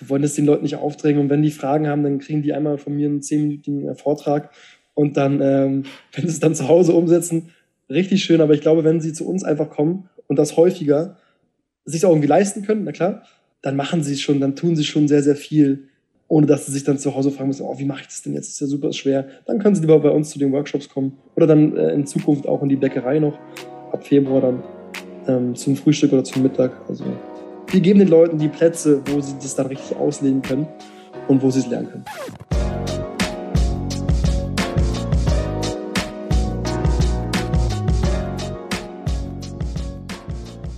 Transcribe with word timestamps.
wir 0.00 0.08
wollen 0.08 0.22
das 0.22 0.34
den 0.34 0.46
Leuten 0.46 0.62
nicht 0.62 0.76
aufdrängen. 0.76 1.20
Und 1.20 1.30
wenn 1.30 1.42
die 1.42 1.50
Fragen 1.50 1.86
haben, 1.86 2.02
dann 2.02 2.18
kriegen 2.18 2.42
die 2.42 2.52
einmal 2.52 2.78
von 2.78 2.96
mir 2.96 3.06
einen 3.06 3.22
zehnminütigen 3.22 3.88
äh, 3.88 3.94
Vortrag. 3.94 4.50
Und 4.94 5.16
dann, 5.16 5.40
ähm, 5.42 5.84
wenn 6.12 6.24
sie 6.24 6.32
es 6.32 6.40
dann 6.40 6.54
zu 6.54 6.68
Hause 6.68 6.92
umsetzen, 6.94 7.50
richtig 7.88 8.24
schön. 8.24 8.40
Aber 8.40 8.54
ich 8.54 8.62
glaube, 8.62 8.82
wenn 8.84 9.00
sie 9.00 9.12
zu 9.12 9.28
uns 9.28 9.44
einfach 9.44 9.70
kommen 9.70 10.08
und 10.26 10.38
das 10.38 10.56
häufiger 10.56 11.16
sich 11.84 12.04
auch 12.04 12.10
irgendwie 12.10 12.28
leisten 12.28 12.62
können, 12.62 12.84
na 12.84 12.92
klar, 12.92 13.22
dann 13.62 13.76
machen 13.76 14.02
sie 14.02 14.14
es 14.14 14.20
schon, 14.20 14.40
dann 14.40 14.56
tun 14.56 14.76
sie 14.76 14.84
schon 14.84 15.08
sehr, 15.08 15.22
sehr 15.22 15.36
viel, 15.36 15.88
ohne 16.28 16.46
dass 16.46 16.66
sie 16.66 16.72
sich 16.72 16.84
dann 16.84 16.98
zu 16.98 17.14
Hause 17.14 17.30
fragen 17.30 17.48
müssen, 17.48 17.62
oh, 17.62 17.78
wie 17.78 17.84
mache 17.84 18.02
ich 18.02 18.06
das 18.06 18.22
denn 18.22 18.34
jetzt? 18.34 18.46
Das 18.46 18.54
ist 18.54 18.60
ja 18.60 18.66
super 18.68 18.92
schwer. 18.92 19.28
Dann 19.46 19.58
können 19.58 19.74
sie 19.74 19.80
lieber 19.80 19.98
bei 19.98 20.10
uns 20.10 20.30
zu 20.30 20.38
den 20.38 20.52
Workshops 20.52 20.88
kommen 20.88 21.18
oder 21.36 21.46
dann 21.46 21.76
äh, 21.76 21.92
in 21.92 22.06
Zukunft 22.06 22.46
auch 22.46 22.62
in 22.62 22.68
die 22.68 22.76
Bäckerei 22.76 23.18
noch, 23.18 23.38
ab 23.92 24.06
Februar 24.06 24.40
dann 24.40 24.62
ähm, 25.26 25.54
zum 25.56 25.76
Frühstück 25.76 26.12
oder 26.12 26.24
zum 26.24 26.42
Mittag. 26.42 26.72
Also 26.88 27.04
wir 27.72 27.80
geben 27.80 28.00
den 28.00 28.08
Leuten 28.08 28.38
die 28.38 28.48
Plätze, 28.48 29.00
wo 29.06 29.20
sie 29.20 29.34
das 29.40 29.54
dann 29.54 29.66
richtig 29.66 29.96
auslegen 29.96 30.42
können 30.42 30.66
und 31.28 31.40
wo 31.42 31.50
sie 31.50 31.60
es 31.60 31.66
lernen 31.68 31.88
können. 31.90 32.04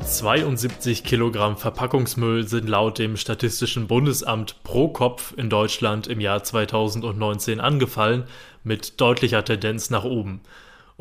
72 0.03 1.03
Kilogramm 1.03 1.57
Verpackungsmüll 1.57 2.47
sind 2.47 2.69
laut 2.69 2.98
dem 3.01 3.17
Statistischen 3.17 3.89
Bundesamt 3.89 4.62
pro 4.62 4.89
Kopf 4.89 5.34
in 5.37 5.51
Deutschland 5.51 6.06
im 6.06 6.20
Jahr 6.20 6.45
2019 6.45 7.59
angefallen, 7.59 8.25
mit 8.62 9.01
deutlicher 9.01 9.45
Tendenz 9.45 9.91
nach 9.91 10.05
oben. 10.05 10.43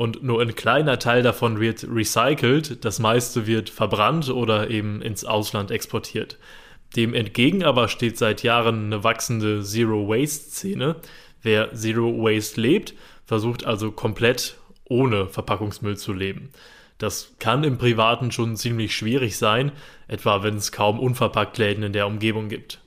Und 0.02 0.24
nur 0.24 0.42
ein 0.42 0.56
kleiner 0.56 0.98
Teil 0.98 1.22
davon 1.22 1.60
wird 1.60 1.86
recycelt, 1.88 2.84
das 2.84 2.98
meiste 2.98 3.46
wird 3.46 3.70
verbrannt 3.70 4.32
oder 4.32 4.72
eben 4.72 5.00
ins 5.00 5.26
Ausland 5.26 5.70
exportiert. 5.70 6.40
Dem 6.96 7.14
entgegen 7.14 7.64
aber 7.64 7.88
steht 7.88 8.18
seit 8.18 8.42
Jahren 8.42 8.86
eine 8.86 9.04
wachsende 9.04 9.62
Zero-Waste-Szene. 9.62 10.96
Wer 11.44 11.76
Zero 11.76 12.18
Waste 12.18 12.60
lebt, 12.60 12.96
versucht 13.28 13.64
also 13.64 13.92
komplett 13.92 14.58
ohne 14.86 15.28
Verpackungsmüll 15.28 15.98
zu 15.98 16.14
leben. 16.14 16.50
Das 16.98 17.36
kann 17.38 17.64
im 17.64 17.78
Privaten 17.78 18.32
schon 18.32 18.56
ziemlich 18.56 18.96
schwierig 18.96 19.38
sein, 19.38 19.72
etwa 20.08 20.42
wenn 20.42 20.56
es 20.56 20.72
kaum 20.72 21.00
unverpackt 21.00 21.60
Läden 21.60 21.84
in 21.84 21.94
der 21.94 22.08
Umgebung 22.08 22.50
gibt. 22.50 22.81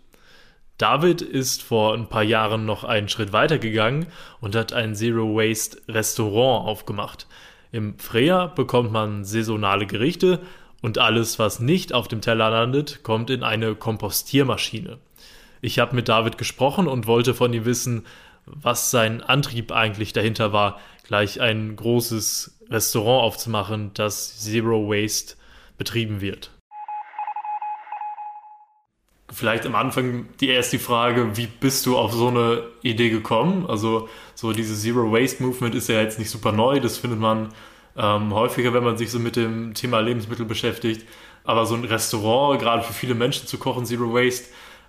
David 0.78 1.22
ist 1.22 1.62
vor 1.62 1.94
ein 1.94 2.08
paar 2.08 2.24
Jahren 2.24 2.66
noch 2.66 2.82
einen 2.82 3.08
Schritt 3.08 3.32
weiter 3.32 3.58
gegangen 3.58 4.06
und 4.40 4.56
hat 4.56 4.72
ein 4.72 4.96
Zero 4.96 5.36
Waste 5.36 5.78
Restaurant 5.88 6.66
aufgemacht. 6.66 7.28
Im 7.70 7.98
Freya 7.98 8.46
bekommt 8.46 8.90
man 8.90 9.24
saisonale 9.24 9.86
Gerichte 9.86 10.40
und 10.82 10.98
alles, 10.98 11.38
was 11.38 11.60
nicht 11.60 11.92
auf 11.92 12.08
dem 12.08 12.20
Teller 12.20 12.50
landet, 12.50 13.04
kommt 13.04 13.30
in 13.30 13.42
eine 13.42 13.74
Kompostiermaschine. 13.76 14.98
Ich 15.60 15.78
habe 15.78 15.94
mit 15.94 16.08
David 16.08 16.38
gesprochen 16.38 16.88
und 16.88 17.06
wollte 17.06 17.34
von 17.34 17.52
ihm 17.52 17.64
wissen, 17.64 18.04
was 18.44 18.90
sein 18.90 19.22
Antrieb 19.22 19.72
eigentlich 19.72 20.12
dahinter 20.12 20.52
war, 20.52 20.80
gleich 21.04 21.40
ein 21.40 21.76
großes 21.76 22.58
Restaurant 22.68 23.22
aufzumachen, 23.22 23.92
das 23.94 24.40
Zero 24.40 24.88
Waste 24.88 25.36
betrieben 25.78 26.20
wird. 26.20 26.50
Vielleicht 29.34 29.66
am 29.66 29.74
Anfang 29.74 30.28
die 30.40 30.48
erste 30.48 30.78
Frage, 30.78 31.36
wie 31.36 31.46
bist 31.46 31.86
du 31.86 31.98
auf 31.98 32.12
so 32.12 32.28
eine 32.28 32.62
Idee 32.82 33.10
gekommen? 33.10 33.66
Also 33.66 34.08
so 34.34 34.52
diese 34.52 34.74
Zero 34.76 35.10
Waste 35.12 35.42
Movement 35.42 35.74
ist 35.74 35.88
ja 35.88 36.00
jetzt 36.00 36.18
nicht 36.18 36.30
super 36.30 36.52
neu, 36.52 36.78
das 36.78 36.98
findet 36.98 37.18
man 37.18 37.48
ähm, 37.96 38.32
häufiger, 38.32 38.72
wenn 38.72 38.84
man 38.84 38.96
sich 38.96 39.10
so 39.10 39.18
mit 39.18 39.36
dem 39.36 39.74
Thema 39.74 40.00
Lebensmittel 40.00 40.46
beschäftigt. 40.46 41.06
Aber 41.44 41.66
so 41.66 41.74
ein 41.74 41.84
Restaurant, 41.84 42.60
gerade 42.60 42.82
für 42.82 42.92
viele 42.92 43.14
Menschen 43.14 43.46
zu 43.46 43.58
kochen, 43.58 43.84
Zero 43.84 44.14
Waste, 44.14 44.46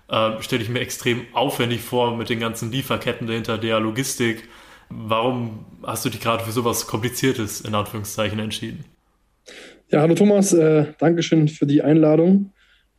äh, 0.08 0.40
stelle 0.40 0.62
ich 0.62 0.68
mir 0.68 0.80
extrem 0.80 1.22
aufwendig 1.32 1.80
vor 1.80 2.16
mit 2.16 2.28
den 2.28 2.40
ganzen 2.40 2.70
Lieferketten 2.70 3.26
dahinter, 3.26 3.58
der 3.58 3.80
Logistik. 3.80 4.48
Warum 4.88 5.66
hast 5.82 6.04
du 6.04 6.08
dich 6.08 6.20
gerade 6.20 6.44
für 6.44 6.52
sowas 6.52 6.86
Kompliziertes 6.86 7.60
in 7.60 7.74
Anführungszeichen 7.74 8.38
entschieden? 8.38 8.84
Ja, 9.90 10.00
hallo 10.00 10.14
Thomas, 10.14 10.52
äh, 10.52 10.92
Dankeschön 10.98 11.48
für 11.48 11.66
die 11.66 11.82
Einladung. 11.82 12.52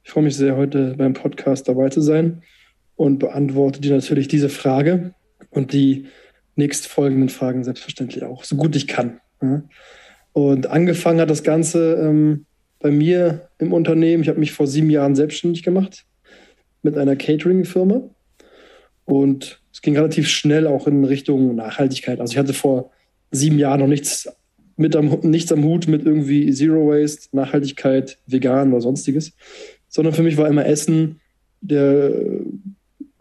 Ich 0.07 0.13
freue 0.13 0.23
mich 0.23 0.37
sehr, 0.37 0.55
heute 0.55 0.95
beim 0.97 1.11
Podcast 1.11 1.67
dabei 1.67 1.89
zu 1.89 1.99
sein 1.99 2.41
und 2.95 3.19
beantworte 3.19 3.81
dir 3.81 3.93
natürlich 3.93 4.29
diese 4.29 4.47
Frage 4.47 5.13
und 5.49 5.73
die 5.73 6.05
nächstfolgenden 6.55 7.27
Fragen 7.27 7.65
selbstverständlich 7.65 8.23
auch, 8.23 8.45
so 8.45 8.55
gut 8.55 8.73
ich 8.77 8.87
kann. 8.87 9.19
Und 10.31 10.67
angefangen 10.67 11.19
hat 11.19 11.29
das 11.29 11.43
Ganze 11.43 11.95
ähm, 11.95 12.45
bei 12.79 12.89
mir 12.89 13.49
im 13.57 13.73
Unternehmen. 13.73 14.23
Ich 14.23 14.29
habe 14.29 14.39
mich 14.39 14.53
vor 14.53 14.65
sieben 14.65 14.89
Jahren 14.89 15.13
selbstständig 15.13 15.61
gemacht 15.61 16.05
mit 16.83 16.97
einer 16.97 17.17
Catering-Firma. 17.17 18.09
Und 19.03 19.61
es 19.73 19.81
ging 19.81 19.97
relativ 19.97 20.29
schnell 20.29 20.67
auch 20.67 20.87
in 20.87 21.03
Richtung 21.03 21.53
Nachhaltigkeit. 21.53 22.21
Also 22.21 22.31
ich 22.31 22.37
hatte 22.37 22.53
vor 22.53 22.91
sieben 23.31 23.59
Jahren 23.59 23.81
noch 23.81 23.87
nichts, 23.87 24.29
mit 24.77 24.95
am, 24.95 25.19
nichts 25.23 25.51
am 25.51 25.65
Hut 25.65 25.89
mit 25.89 26.05
irgendwie 26.05 26.49
Zero 26.53 26.87
Waste, 26.87 27.35
Nachhaltigkeit, 27.35 28.19
vegan 28.25 28.71
oder 28.71 28.79
sonstiges. 28.79 29.33
Sondern 29.87 30.13
für 30.13 30.23
mich 30.23 30.37
war 30.37 30.47
immer 30.47 30.65
Essen 30.65 31.21
der 31.61 32.11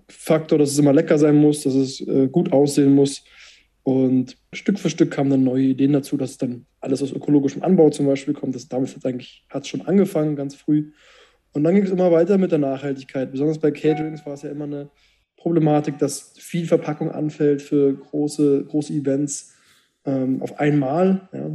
Faktor, 0.09 0.59
dass 0.59 0.71
es 0.73 0.79
immer 0.79 0.93
lecker 0.93 1.19
sein 1.19 1.37
muss, 1.37 1.63
dass 1.63 1.75
es 1.75 2.01
äh, 2.01 2.29
gut 2.29 2.53
aussehen 2.53 2.95
muss. 2.95 3.25
Und 3.83 4.37
Stück 4.53 4.79
für 4.79 4.91
Stück 4.91 5.13
kamen 5.13 5.31
dann 5.31 5.45
neue 5.45 5.63
Ideen 5.63 5.93
dazu, 5.93 6.17
dass 6.17 6.39
dann 6.39 6.67
alles 6.81 7.03
aus 7.03 7.13
ökologischem 7.13 7.63
Anbau 7.63 7.91
zum 7.91 8.07
Beispiel 8.07 8.35
kommt. 8.35 8.55
Das, 8.55 8.69
damit 8.69 8.95
hat 8.95 9.07
eigentlich 9.07 9.45
hat's 9.49 9.69
schon 9.69 9.83
angefangen, 9.83 10.35
ganz 10.37 10.55
früh. 10.55 10.91
Und 11.53 11.65
dann 11.65 11.75
ging 11.75 11.85
es 11.85 11.91
immer 11.91 12.11
weiter 12.11 12.37
mit 12.37 12.51
der 12.51 12.59
Nachhaltigkeit. 12.59 13.31
Besonders 13.31 13.59
bei 13.59 13.71
Caterings 13.71 14.27
war 14.27 14.35
es 14.35 14.43
ja 14.43 14.51
immer 14.51 14.65
eine 14.65 14.91
Problematik, 15.37 15.99
dass 15.99 16.33
viel 16.37 16.67
Verpackung 16.67 17.11
anfällt 17.11 17.63
für 17.63 17.95
große, 17.95 18.65
große 18.65 18.93
Events 18.93 19.55
ähm, 20.05 20.43
auf 20.43 20.59
einmal. 20.59 21.29
Ja. 21.33 21.51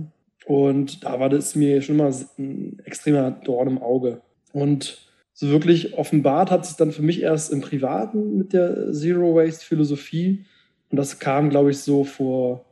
Und 0.46 1.04
da 1.04 1.20
war 1.20 1.30
das 1.30 1.56
mir 1.56 1.82
schon 1.82 1.98
mal 1.98 2.14
ein 2.40 2.80
extremer 2.86 3.32
Dorn 3.32 3.68
im 3.68 3.78
Auge. 3.78 4.22
Und 4.54 5.00
so 5.34 5.50
wirklich 5.50 5.98
offenbart 5.98 6.52
hat 6.52 6.66
sich 6.66 6.76
dann 6.76 6.92
für 6.92 7.02
mich 7.02 7.22
erst 7.22 7.52
im 7.52 7.62
Privaten 7.62 8.38
mit 8.38 8.54
der 8.54 8.92
Zero 8.92 9.36
Waste 9.36 9.66
Philosophie. 9.66 10.46
Und 10.90 10.98
das 10.98 11.20
kam, 11.20 11.50
glaube 11.50 11.72
ich, 11.72 11.80
so 11.80 12.04
vor, 12.04 12.66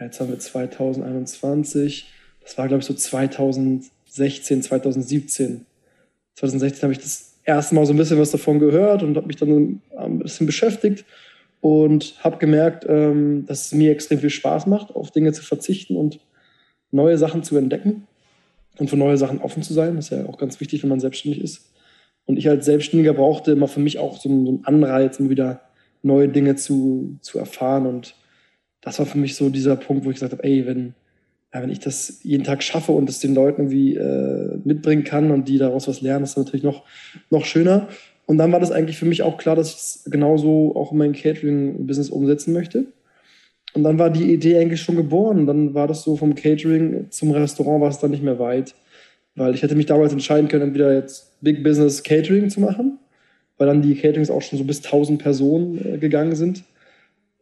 jetzt 0.00 0.20
haben 0.20 0.30
wir 0.30 0.38
2021, 0.38 2.12
das 2.42 2.56
war, 2.58 2.68
glaube 2.68 2.80
ich, 2.80 2.86
so 2.86 2.94
2016, 2.94 4.62
2017 4.62 5.66
2016 6.34 6.82
habe 6.82 6.92
ich 6.92 6.98
das 6.98 7.34
erste 7.44 7.74
Mal 7.74 7.86
so 7.86 7.92
ein 7.92 7.96
bisschen 7.96 8.18
was 8.18 8.30
davon 8.30 8.58
gehört 8.58 9.02
und 9.02 9.16
habe 9.16 9.26
mich 9.26 9.36
dann 9.36 9.80
ein 9.96 10.18
bisschen 10.18 10.46
beschäftigt 10.46 11.04
und 11.60 12.16
habe 12.22 12.38
gemerkt, 12.38 12.84
ähm, 12.88 13.46
dass 13.46 13.66
es 13.66 13.72
mir 13.72 13.92
extrem 13.92 14.18
viel 14.18 14.30
Spaß 14.30 14.66
macht, 14.66 14.94
auf 14.94 15.10
Dinge 15.10 15.32
zu 15.32 15.42
verzichten 15.42 15.96
und 15.96 16.20
neue 16.90 17.18
Sachen 17.18 17.42
zu 17.42 17.56
entdecken 17.56 18.06
und 18.78 18.90
für 18.90 18.96
neue 18.96 19.16
Sachen 19.16 19.40
offen 19.40 19.62
zu 19.62 19.72
sein. 19.72 19.96
Das 19.96 20.06
ist 20.06 20.10
ja 20.10 20.26
auch 20.26 20.38
ganz 20.38 20.60
wichtig, 20.60 20.82
wenn 20.82 20.90
man 20.90 21.00
selbstständig 21.00 21.42
ist. 21.42 21.70
Und 22.26 22.36
ich 22.38 22.48
als 22.48 22.64
Selbstständiger 22.64 23.12
brauchte 23.12 23.52
immer 23.52 23.68
für 23.68 23.80
mich 23.80 23.98
auch 23.98 24.18
so 24.18 24.28
einen 24.28 24.64
Anreiz, 24.64 25.20
um 25.20 25.30
wieder 25.30 25.60
neue 26.02 26.28
Dinge 26.28 26.56
zu, 26.56 27.18
zu 27.20 27.38
erfahren. 27.38 27.86
Und 27.86 28.14
das 28.80 28.98
war 28.98 29.06
für 29.06 29.18
mich 29.18 29.36
so 29.36 29.50
dieser 29.50 29.76
Punkt, 29.76 30.04
wo 30.04 30.10
ich 30.10 30.16
gesagt 30.16 30.32
habe, 30.32 30.44
ey, 30.44 30.66
wenn, 30.66 30.94
ja, 31.52 31.62
wenn 31.62 31.70
ich 31.70 31.80
das 31.80 32.20
jeden 32.22 32.44
Tag 32.44 32.62
schaffe 32.62 32.92
und 32.92 33.08
es 33.08 33.20
den 33.20 33.34
Leuten 33.34 33.62
irgendwie 33.62 33.94
äh, 33.94 34.58
mitbringen 34.64 35.04
kann 35.04 35.30
und 35.30 35.48
die 35.48 35.58
daraus 35.58 35.86
was 35.86 36.00
lernen, 36.00 36.24
ist 36.24 36.36
das 36.36 36.44
natürlich 36.44 36.64
noch, 36.64 36.84
noch 37.30 37.44
schöner. 37.44 37.88
Und 38.26 38.38
dann 38.38 38.52
war 38.52 38.60
das 38.60 38.72
eigentlich 38.72 38.96
für 38.96 39.06
mich 39.06 39.22
auch 39.22 39.36
klar, 39.36 39.54
dass 39.54 39.68
ich 39.68 39.76
es 39.76 40.10
genauso 40.10 40.74
auch 40.76 40.92
in 40.92 40.98
mein 40.98 41.12
Catering-Business 41.12 42.08
umsetzen 42.08 42.54
möchte. 42.54 42.86
Und 43.74 43.82
dann 43.82 43.98
war 43.98 44.10
die 44.10 44.32
Idee 44.32 44.58
eigentlich 44.58 44.80
schon 44.80 44.96
geboren. 44.96 45.46
Dann 45.46 45.74
war 45.74 45.88
das 45.88 46.02
so 46.02 46.16
vom 46.16 46.34
Catering 46.34 47.06
zum 47.10 47.32
Restaurant 47.32 47.80
war 47.82 47.90
es 47.90 47.98
dann 47.98 48.12
nicht 48.12 48.22
mehr 48.22 48.38
weit. 48.38 48.74
Weil 49.34 49.54
ich 49.54 49.62
hätte 49.62 49.74
mich 49.74 49.86
damals 49.86 50.12
entscheiden 50.12 50.48
können, 50.48 50.62
entweder 50.62 50.94
jetzt 50.94 51.32
Big 51.40 51.64
Business 51.64 52.02
Catering 52.02 52.50
zu 52.50 52.60
machen, 52.60 52.98
weil 53.58 53.66
dann 53.66 53.82
die 53.82 53.96
Caterings 53.96 54.30
auch 54.30 54.42
schon 54.42 54.58
so 54.58 54.64
bis 54.64 54.84
1000 54.84 55.20
Personen 55.20 55.94
äh, 55.94 55.98
gegangen 55.98 56.36
sind. 56.36 56.62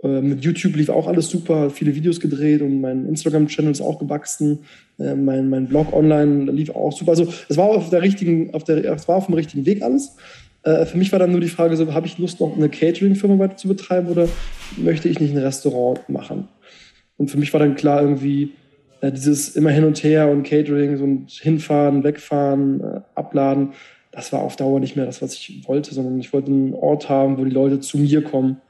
Äh, 0.03 0.23
mit 0.23 0.43
YouTube 0.43 0.75
lief 0.77 0.89
auch 0.89 1.07
alles 1.07 1.29
super, 1.29 1.69
viele 1.69 1.95
Videos 1.95 2.19
gedreht 2.19 2.63
und 2.63 2.81
mein 2.81 3.07
Instagram-Channel 3.07 3.71
ist 3.71 3.83
auch 3.83 3.99
gewachsen. 3.99 4.61
Äh, 4.99 5.15
mein, 5.15 5.51
mein 5.51 5.69
Blog 5.69 5.93
online 5.93 6.51
lief 6.51 6.71
auch 6.71 6.93
super. 6.93 7.11
Also 7.11 7.29
es 7.49 7.57
war 7.59 7.67
auf 7.67 7.91
der 7.91 8.01
richtigen, 8.01 8.55
auf 8.55 8.65
der, 8.65 8.85
es 8.85 9.07
war 9.07 9.17
auf 9.17 9.27
dem 9.27 9.35
richtigen 9.35 9.67
Weg 9.67 9.83
alles. 9.83 10.17
Äh, 10.65 10.87
für 10.87 10.99
mich 10.99 11.13
war 11.13 11.19
dann 11.19 11.33
nur 11.33 11.41
die 11.41 11.49
Frage 11.49 11.77
so, 11.77 11.93
habe 11.93 12.07
ich 12.07 12.19
Lust, 12.19 12.41
noch 12.41 12.57
eine 12.57 12.69
Catering-Firma 12.69 13.39
weiter 13.39 13.57
zu 13.57 13.69
betreiben 13.69 14.09
oder 14.09 14.29
möchte 14.77 15.09
ich 15.09 15.21
nicht 15.21 15.35
ein 15.35 15.43
Restaurant 15.43 16.09
machen? 16.09 16.49
Und 17.17 17.31
für 17.31 17.39
mich 17.39 17.53
war 17.53 17.61
dann 17.61 17.75
klar 17.75 18.03
irgendwie 18.03 18.53
dieses 19.03 19.57
immer 19.57 19.71
hin 19.71 19.85
und 19.85 20.05
her 20.05 20.31
und 20.31 20.45
Catering, 20.45 20.97
so 20.97 21.05
ein 21.05 21.27
hinfahren, 21.29 22.05
wegfahren, 22.05 23.03
abladen, 23.17 23.73
das 24.13 24.33
war 24.33 24.43
auf 24.43 24.55
Dauer 24.55 24.79
nicht 24.79 24.95
mehr 24.95 25.07
das, 25.07 25.23
was 25.23 25.35
ich 25.35 25.67
wollte, 25.67 25.93
sondern 25.93 26.21
ich 26.21 26.33
wollte 26.33 26.53
einen 26.53 26.75
Ort 26.75 27.09
haben, 27.09 27.39
wo 27.39 27.45
die 27.45 27.51
Leute 27.51 27.81
zu 27.81 27.99
mir 27.99 28.23
kommen 28.23 28.61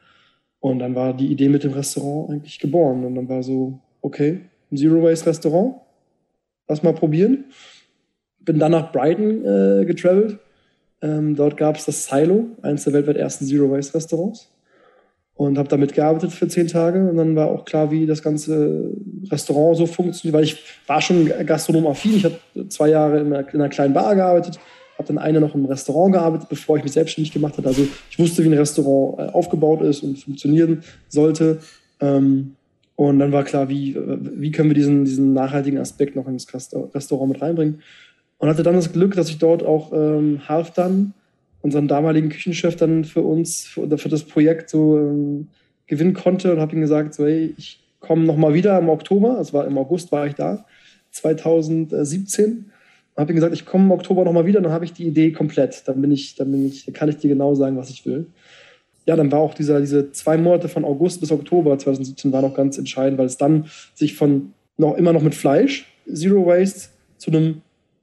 und 0.63 0.79
dann 0.79 0.95
war 0.95 1.13
die 1.13 1.27
Idee 1.27 1.49
mit 1.49 1.65
dem 1.65 1.73
Restaurant 1.73 2.31
eigentlich 2.31 2.61
geboren. 2.61 3.05
Und 3.05 3.17
dann 3.17 3.29
war 3.29 3.43
so, 3.43 3.81
okay, 4.01 4.43
ein 4.71 4.77
Zero 4.77 5.03
Waste 5.03 5.27
Restaurant, 5.27 5.75
lass 6.69 6.85
mal 6.85 6.95
probieren. 6.95 7.47
Bin 8.39 8.61
dann 8.61 8.71
nach 8.71 8.93
Brighton 8.93 9.45
äh, 9.45 9.85
getravelt, 9.85 10.39
Ähm, 11.03 11.35
dort 11.35 11.57
gab 11.57 11.77
es 11.77 11.85
das 11.85 12.07
Silo, 12.07 12.47
eines 12.63 12.85
der 12.85 12.93
weltweit 12.93 13.17
ersten 13.17 13.45
Zero 13.45 13.71
Waste 13.71 13.95
Restaurants. 13.95 14.49
Und 15.35 15.59
habe 15.59 15.69
damit 15.69 15.95
gearbeitet 15.95 16.31
für 16.33 16.47
zehn 16.47 16.69
Tage. 16.69 17.09
Und 17.09 17.17
dann 17.17 17.35
war 17.35 17.49
auch 17.49 17.65
klar, 17.65 17.91
wie 17.91 18.07
das 18.07 18.23
ganze 18.23 18.93
Restaurant 19.31 19.77
so 19.77 19.87
funktioniert, 19.87 20.35
weil 20.35 20.45
ich 20.45 20.63
war 20.87 21.01
schon 21.01 21.27
gastronomaffin. 21.47 22.17
Ich 22.17 22.25
habe 22.25 22.39
zwei 22.69 22.91
Jahre 22.91 23.19
in 23.21 23.27
einer, 23.27 23.49
in 23.53 23.61
einer 23.61 23.69
kleinen 23.69 23.95
Bar 23.95 24.15
gearbeitet, 24.15 24.61
habe 24.99 25.09
dann 25.09 25.19
eine 25.19 25.41
noch 25.41 25.55
im 25.55 25.65
Restaurant 25.65 26.13
gearbeitet, 26.13 26.49
bevor 26.49 26.77
ich 26.77 26.85
mich 26.85 26.93
selbstständig 26.93 27.33
gemacht 27.33 27.57
habe. 27.57 27.67
Also 27.67 27.87
ich 28.11 28.19
wusste, 28.19 28.45
wie 28.45 28.49
ein 28.49 28.59
Restaurant 28.59 29.19
äh, 29.19 29.33
aufgebaut 29.33 29.81
ist 29.83 30.03
und 30.03 30.19
funktionieren 30.19 30.85
sollte. 31.09 31.59
Ähm, 32.01 32.55
und 32.95 33.19
dann 33.19 33.33
war 33.33 33.43
klar, 33.43 33.69
wie, 33.69 33.97
wie 33.97 34.53
können 34.53 34.71
wir 34.71 34.75
diesen, 34.75 35.05
diesen 35.05 35.33
nachhaltigen 35.33 35.79
Aspekt 35.79 36.15
noch 36.15 36.29
ins 36.29 36.47
Restaurant 36.53 37.33
mit 37.33 37.43
reinbringen. 37.43 37.81
Und 38.43 38.49
hatte 38.49 38.65
dann 38.65 38.75
das 38.75 38.93
Glück, 38.93 39.15
dass 39.15 39.29
ich 39.29 39.39
dort 39.39 39.63
auch 39.63 39.93
ähm, 39.93 40.49
Halfdan, 40.49 41.15
unseren 41.61 41.87
damaligen 41.87 42.29
Küchenchef, 42.29 42.75
dann 42.75 43.05
für 43.05 43.23
uns, 43.23 43.65
für, 43.65 43.97
für 43.97 44.09
das 44.09 44.25
Projekt 44.25 44.69
so 44.69 44.99
ähm, 44.99 45.47
gewinnen 45.87 46.13
konnte 46.13 46.53
und 46.53 46.61
habe 46.61 46.75
ihm 46.75 46.81
gesagt, 46.81 47.15
so, 47.15 47.25
hey, 47.25 47.55
ich 47.57 47.79
komme 48.01 48.25
nochmal 48.25 48.53
wieder 48.53 48.77
im 48.81 48.89
Oktober, 48.89 49.39
es 49.39 49.53
war 49.53 49.65
im 49.65 49.79
August 49.79 50.11
war 50.11 50.27
ich 50.27 50.35
da, 50.35 50.65
2017. 51.13 52.73
Habe 53.17 53.33
ihm 53.33 53.37
gesagt, 53.37 53.55
ich 53.55 53.65
komme 53.65 53.85
im 53.85 53.93
Oktober 53.93 54.25
nochmal 54.25 54.47
wieder, 54.47 54.61
dann 54.61 54.73
habe 54.73 54.87
ich 54.87 54.93
die 54.93 55.07
Idee 55.07 55.31
komplett. 55.31 55.87
Dann 55.87 56.01
bin 56.01 56.11
ich, 56.11 56.35
dann 56.35 56.51
bin 56.51 56.67
ich, 56.67 56.93
kann 56.93 57.09
ich 57.09 57.19
dir 57.19 57.29
genau 57.29 57.55
sagen, 57.55 57.77
was 57.77 57.91
ich 57.91 58.05
will 58.07 58.27
ja, 59.07 59.17
dann 59.17 59.33
war 59.33 59.41
auch 59.41 59.55
dieser, 59.55 59.81
diese 59.81 60.13
zwei 60.13 60.37
Monate 60.37 60.69
von 60.69 60.85
August 60.85 61.21
bis 61.21 61.33
Oktober 61.33 61.77
2017 61.79 62.33
war 62.33 62.43
noch 62.43 62.55
ganz 62.55 62.79
entscheidend, 62.79 63.19
weil 63.19 63.27
es 63.27 63.37
dann 63.37 63.67
sich 63.95 64.15
von 64.15 64.53
noch 64.77 64.97
immer 64.97 65.13
noch 65.13 65.23
mit 65.23 65.35
Fleisch, 65.35 65.87
Zero 66.13 66.47
Waste, 66.47 66.91
zu 67.19 67.31
einem 67.31 67.63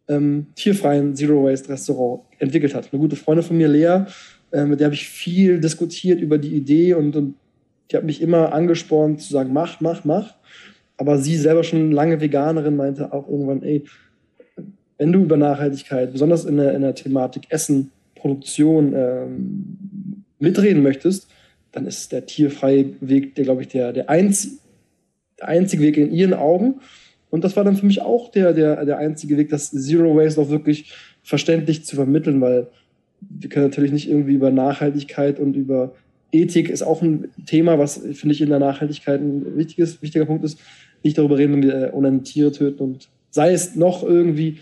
ähm, 0.10 0.48
tierfreien 0.56 1.16
Zero 1.16 1.44
Waste 1.44 1.70
Restaurant 1.70 2.24
entwickelt 2.40 2.74
hat. 2.74 2.90
Eine 2.92 3.00
gute 3.00 3.16
Freundin 3.16 3.46
von 3.46 3.58
mir, 3.58 3.68
Lea, 3.68 4.06
äh, 4.52 4.66
mit 4.66 4.80
der 4.80 4.86
habe 4.86 4.96
ich 4.96 5.08
viel 5.08 5.60
diskutiert 5.60 6.20
über 6.20 6.38
die 6.38 6.56
Idee 6.56 6.96
und, 6.96 7.16
und 7.16 7.36
die 7.92 7.98
hat 7.98 8.04
mich 8.04 8.22
immer 8.22 8.54
angespornt 8.54 9.22
zu 9.22 9.32
sagen, 9.32 9.54
mach, 9.54 9.80
mach, 9.80 10.04
mach. 10.04 10.36
Aber 10.98 11.18
sie 11.18 11.38
selber 11.38 11.64
schon 11.64 11.92
lange 11.92 12.20
Veganerin 12.20 12.76
meinte 12.76 13.14
auch 13.14 13.28
irgendwann, 13.30 13.64
ey, 13.64 13.86
wenn 14.98 15.14
du 15.14 15.22
über 15.22 15.38
Nachhaltigkeit, 15.38 16.12
besonders 16.12 16.44
in 16.44 16.58
der, 16.58 16.74
in 16.74 16.82
der 16.82 16.94
Thematik 16.94 17.44
Essen, 17.50 17.92
Produktion, 18.16 18.94
ähm, 18.94 20.26
mitreden 20.40 20.84
möchtest, 20.84 21.30
dann 21.72 21.86
ist 21.86 22.12
der 22.12 22.26
tierfreie 22.26 22.94
Weg, 23.02 23.36
der, 23.36 23.46
glaube 23.46 23.62
ich, 23.62 23.68
der, 23.68 23.94
der, 23.94 24.10
einz, 24.10 24.60
der 25.40 25.48
einzige 25.48 25.84
Weg 25.84 25.98
in 25.98 26.12
ihren 26.12 26.34
Augen. 26.34 26.82
Und 27.30 27.44
das 27.44 27.56
war 27.56 27.64
dann 27.64 27.76
für 27.76 27.86
mich 27.86 28.02
auch 28.02 28.32
der, 28.32 28.54
der, 28.54 28.86
der 28.86 28.98
einzige 28.98 29.38
Weg, 29.38 29.50
das 29.50 29.72
Zero 29.72 30.16
Waste 30.16 30.42
auch 30.42 30.50
wirklich 30.50 30.94
verständlich 31.22 31.86
zu 31.86 31.96
vermitteln, 31.96 32.42
weil 32.42 32.68
wir 33.22 33.50
können 33.50 33.66
natürlich 33.66 33.92
nicht 33.92 34.10
irgendwie 34.10 34.34
über 34.34 34.50
Nachhaltigkeit 34.50 35.40
und 35.40 35.56
über 35.56 35.94
Ethik 36.32 36.70
ist 36.70 36.84
auch 36.84 37.02
ein 37.02 37.30
Thema, 37.46 37.80
was, 37.80 37.98
finde 38.14 38.34
ich, 38.34 38.42
in 38.42 38.50
der 38.50 38.60
Nachhaltigkeit 38.60 39.20
ein 39.20 39.58
wichtiges, 39.58 40.02
wichtiger 40.02 40.26
Punkt 40.26 40.44
ist, 40.44 40.60
nicht 41.04 41.18
darüber 41.18 41.38
reden, 41.38 41.54
wenn 41.54 41.64
wir 41.64 41.94
unendlich 41.94 42.34
Tiere 42.34 42.52
töten 42.52 42.84
und 42.84 43.10
sei 43.32 43.52
es 43.52 43.76
noch 43.76 44.04
irgendwie 44.04 44.58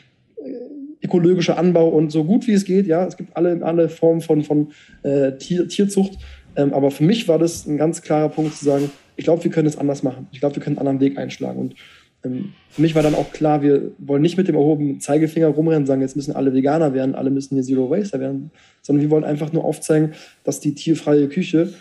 ökologischer 1.04 1.58
Anbau 1.58 1.90
und 1.90 2.12
so 2.12 2.24
gut 2.24 2.48
wie 2.48 2.54
es 2.54 2.66
geht. 2.66 2.88
Ja, 2.88 3.06
es 3.06 3.18
gibt 3.18 3.36
alle, 3.36 3.64
alle 3.64 3.90
Formen 3.90 4.22
von, 4.22 4.44
von 4.44 4.72
äh, 5.04 5.34
Tier, 5.38 5.68
Tierzucht. 5.68 6.18
Ähm, 6.56 6.74
aber 6.74 6.92
für 6.92 7.04
mich 7.04 7.28
war 7.28 7.40
das 7.40 7.66
ein 7.66 7.78
ganz 7.78 8.02
klarer 8.02 8.30
Punkt 8.30 8.56
zu 8.56 8.66
sagen, 8.66 8.90
ich 9.16 9.24
glaube, 9.24 9.44
wir 9.44 9.52
können 9.52 9.68
es 9.68 9.78
anders 9.78 10.04
machen. 10.04 10.28
Ich 10.32 10.40
glaube, 10.40 10.56
wir 10.56 10.64
können 10.64 10.78
einen 10.78 10.88
anderen 10.88 11.00
Weg 11.00 11.18
einschlagen. 11.18 11.60
Und 11.60 11.76
für 12.22 12.82
mich 12.82 12.96
war 12.96 13.04
dann 13.04 13.16
auch 13.16 13.32
klar, 13.32 13.62
wir 13.62 13.92
wollen 14.00 14.22
nicht 14.22 14.38
mit 14.38 14.48
dem 14.48 14.56
erhobenen 14.56 15.00
Zeigefinger 15.00 15.48
rumrennen 15.48 15.84
und 15.84 15.88
sagen, 15.88 16.02
jetzt 16.02 16.16
müssen 16.16 16.36
alle 16.36 16.54
Veganer 16.54 16.94
werden, 16.94 17.16
alle 17.16 17.30
müssen 17.30 17.56
hier 17.56 17.64
Zero 17.64 17.90
Waster 17.90 18.20
werden, 18.20 18.52
sondern 18.82 19.04
wir 19.04 19.10
wollen 19.12 19.24
einfach 19.24 19.54
nur 19.54 19.64
aufzeigen, 19.64 20.14
dass 20.44 20.60
die 20.60 20.74
tierfreie 20.74 21.30
Küche 21.30 21.74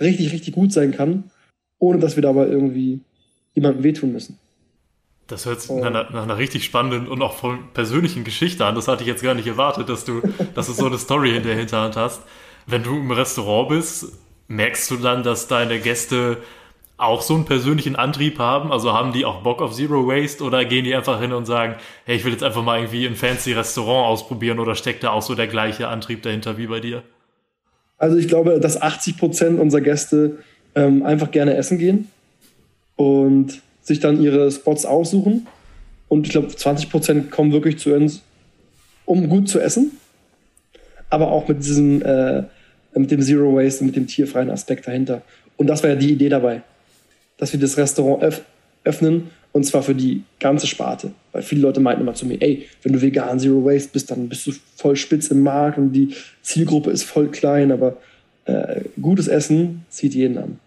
richtig, 0.00 0.32
richtig 0.32 0.54
gut 0.54 0.72
sein 0.72 0.92
kann, 0.92 1.24
ohne 1.78 1.98
dass 1.98 2.16
wir 2.16 2.22
dabei 2.22 2.46
irgendwie 2.46 3.00
jemandem 3.54 3.84
wehtun 3.84 4.12
müssen. 4.12 4.38
Das 5.26 5.46
hört 5.46 5.60
sich 5.60 5.70
oh. 5.70 5.78
nach, 5.78 5.86
einer, 5.86 6.10
nach, 6.10 6.24
einer, 6.24 6.38
richtig 6.38 6.64
spannenden 6.64 7.06
und 7.06 7.22
auch 7.22 7.34
voll 7.34 7.58
persönlichen 7.72 8.24
Geschichte 8.24 8.66
an. 8.66 8.74
Das 8.74 8.88
hatte 8.88 9.02
ich 9.02 9.08
jetzt 9.08 9.22
gar 9.22 9.34
nicht 9.34 9.46
erwartet, 9.46 9.88
dass 9.88 10.04
du, 10.04 10.20
dass 10.54 10.66
du 10.66 10.72
so 10.72 10.86
eine 10.86 10.98
Story 10.98 11.36
in 11.36 11.42
der 11.42 11.56
Hinterhand 11.56 11.96
hast. 11.96 12.22
Wenn 12.66 12.82
du 12.82 12.96
im 12.96 13.10
Restaurant 13.10 13.68
bist, 13.68 14.12
merkst 14.48 14.90
du 14.90 14.96
dann, 14.96 15.22
dass 15.22 15.48
deine 15.48 15.80
Gäste 15.80 16.38
auch 16.96 17.22
so 17.22 17.34
einen 17.34 17.44
persönlichen 17.44 17.96
Antrieb 17.96 18.38
haben? 18.38 18.72
Also 18.72 18.92
haben 18.92 19.12
die 19.12 19.24
auch 19.24 19.42
Bock 19.42 19.60
auf 19.60 19.74
Zero 19.74 20.06
Waste 20.06 20.44
oder 20.44 20.64
gehen 20.64 20.84
die 20.84 20.94
einfach 20.94 21.20
hin 21.20 21.32
und 21.32 21.46
sagen, 21.46 21.76
hey, 22.04 22.16
ich 22.16 22.24
will 22.24 22.32
jetzt 22.32 22.44
einfach 22.44 22.62
mal 22.62 22.78
irgendwie 22.78 23.06
ein 23.06 23.16
fancy 23.16 23.52
Restaurant 23.52 24.08
ausprobieren 24.08 24.58
oder 24.58 24.74
steckt 24.74 25.02
da 25.02 25.10
auch 25.10 25.22
so 25.22 25.34
der 25.34 25.48
gleiche 25.48 25.88
Antrieb 25.88 26.22
dahinter 26.22 26.58
wie 26.58 26.66
bei 26.66 26.80
dir? 26.80 27.02
Also 27.98 28.16
ich 28.16 28.28
glaube, 28.28 28.58
dass 28.58 28.80
80 28.80 29.16
Prozent 29.16 29.60
unserer 29.60 29.80
Gäste 29.80 30.38
ähm, 30.74 31.04
einfach 31.04 31.30
gerne 31.30 31.54
essen 31.54 31.78
gehen 31.78 32.08
und 32.96 33.62
sich 33.82 34.00
dann 34.00 34.20
ihre 34.20 34.50
Spots 34.50 34.84
aussuchen. 34.86 35.46
Und 36.08 36.26
ich 36.26 36.32
glaube, 36.32 36.48
20 36.48 36.90
Prozent 36.90 37.30
kommen 37.30 37.52
wirklich 37.52 37.78
zu 37.78 37.94
uns, 37.94 38.22
um 39.04 39.28
gut 39.28 39.48
zu 39.48 39.60
essen. 39.60 39.92
Aber 41.10 41.30
auch 41.30 41.48
mit 41.48 41.58
diesem, 41.58 42.02
äh, 42.02 42.44
mit 42.94 43.10
dem 43.10 43.22
Zero 43.22 43.54
Waste 43.54 43.80
und 43.80 43.86
mit 43.86 43.96
dem 43.96 44.06
tierfreien 44.06 44.50
Aspekt 44.50 44.86
dahinter. 44.86 45.22
Und 45.56 45.66
das 45.68 45.82
war 45.82 45.90
ja 45.90 45.96
die 45.96 46.12
Idee 46.12 46.28
dabei, 46.28 46.62
dass 47.42 47.52
wir 47.52 47.58
das 47.58 47.76
Restaurant 47.76 48.22
öff 48.22 48.42
öffnen 48.84 49.32
und 49.50 49.64
zwar 49.64 49.82
für 49.82 49.96
die 49.96 50.22
ganze 50.38 50.68
Sparte. 50.68 51.10
Weil 51.32 51.42
viele 51.42 51.62
Leute 51.62 51.80
meinten 51.80 52.02
immer 52.02 52.14
zu 52.14 52.24
mir, 52.24 52.40
ey, 52.40 52.68
wenn 52.84 52.92
du 52.92 53.02
vegan 53.02 53.40
Zero 53.40 53.64
Waste 53.64 53.90
bist, 53.92 54.12
dann 54.12 54.28
bist 54.28 54.46
du 54.46 54.52
voll 54.76 54.94
spitz 54.94 55.26
im 55.26 55.42
Markt 55.42 55.76
und 55.76 55.92
die 55.92 56.14
Zielgruppe 56.42 56.92
ist 56.92 57.02
voll 57.02 57.28
klein, 57.32 57.72
aber 57.72 57.96
äh, 58.44 58.82
gutes 59.00 59.26
Essen 59.26 59.84
zieht 59.88 60.14
jeden 60.14 60.38
an. 60.38 60.60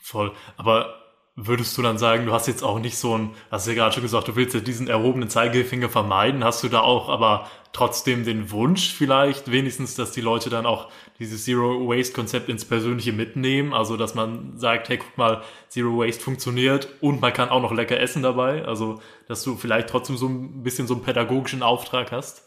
Voll. 0.00 0.32
Aber 0.56 0.97
Würdest 1.40 1.78
du 1.78 1.82
dann 1.82 1.98
sagen, 1.98 2.26
du 2.26 2.32
hast 2.32 2.48
jetzt 2.48 2.64
auch 2.64 2.80
nicht 2.80 2.98
so 2.98 3.16
ein, 3.16 3.30
hast 3.48 3.66
du 3.66 3.70
ja 3.70 3.76
gerade 3.76 3.94
schon 3.94 4.02
gesagt, 4.02 4.26
du 4.26 4.34
willst 4.34 4.56
ja 4.56 4.60
diesen 4.60 4.88
erhobenen 4.88 5.28
Zeigefinger 5.28 5.88
vermeiden, 5.88 6.42
hast 6.42 6.64
du 6.64 6.68
da 6.68 6.80
auch 6.80 7.08
aber 7.08 7.48
trotzdem 7.72 8.24
den 8.24 8.50
Wunsch 8.50 8.92
vielleicht 8.92 9.52
wenigstens, 9.52 9.94
dass 9.94 10.10
die 10.10 10.20
Leute 10.20 10.50
dann 10.50 10.66
auch 10.66 10.88
dieses 11.20 11.44
Zero 11.44 11.86
Waste 11.88 12.12
Konzept 12.12 12.48
ins 12.48 12.64
Persönliche 12.64 13.12
mitnehmen, 13.12 13.72
also 13.72 13.96
dass 13.96 14.16
man 14.16 14.58
sagt, 14.58 14.88
hey, 14.88 14.96
guck 14.96 15.16
mal, 15.16 15.42
Zero 15.68 15.98
Waste 15.98 16.20
funktioniert 16.20 16.88
und 17.00 17.20
man 17.20 17.32
kann 17.32 17.50
auch 17.50 17.62
noch 17.62 17.72
lecker 17.72 18.00
essen 18.00 18.24
dabei, 18.24 18.64
also 18.64 19.00
dass 19.28 19.44
du 19.44 19.54
vielleicht 19.54 19.90
trotzdem 19.90 20.16
so 20.16 20.26
ein 20.26 20.64
bisschen 20.64 20.88
so 20.88 20.94
einen 20.94 21.04
pädagogischen 21.04 21.62
Auftrag 21.62 22.10
hast? 22.10 22.42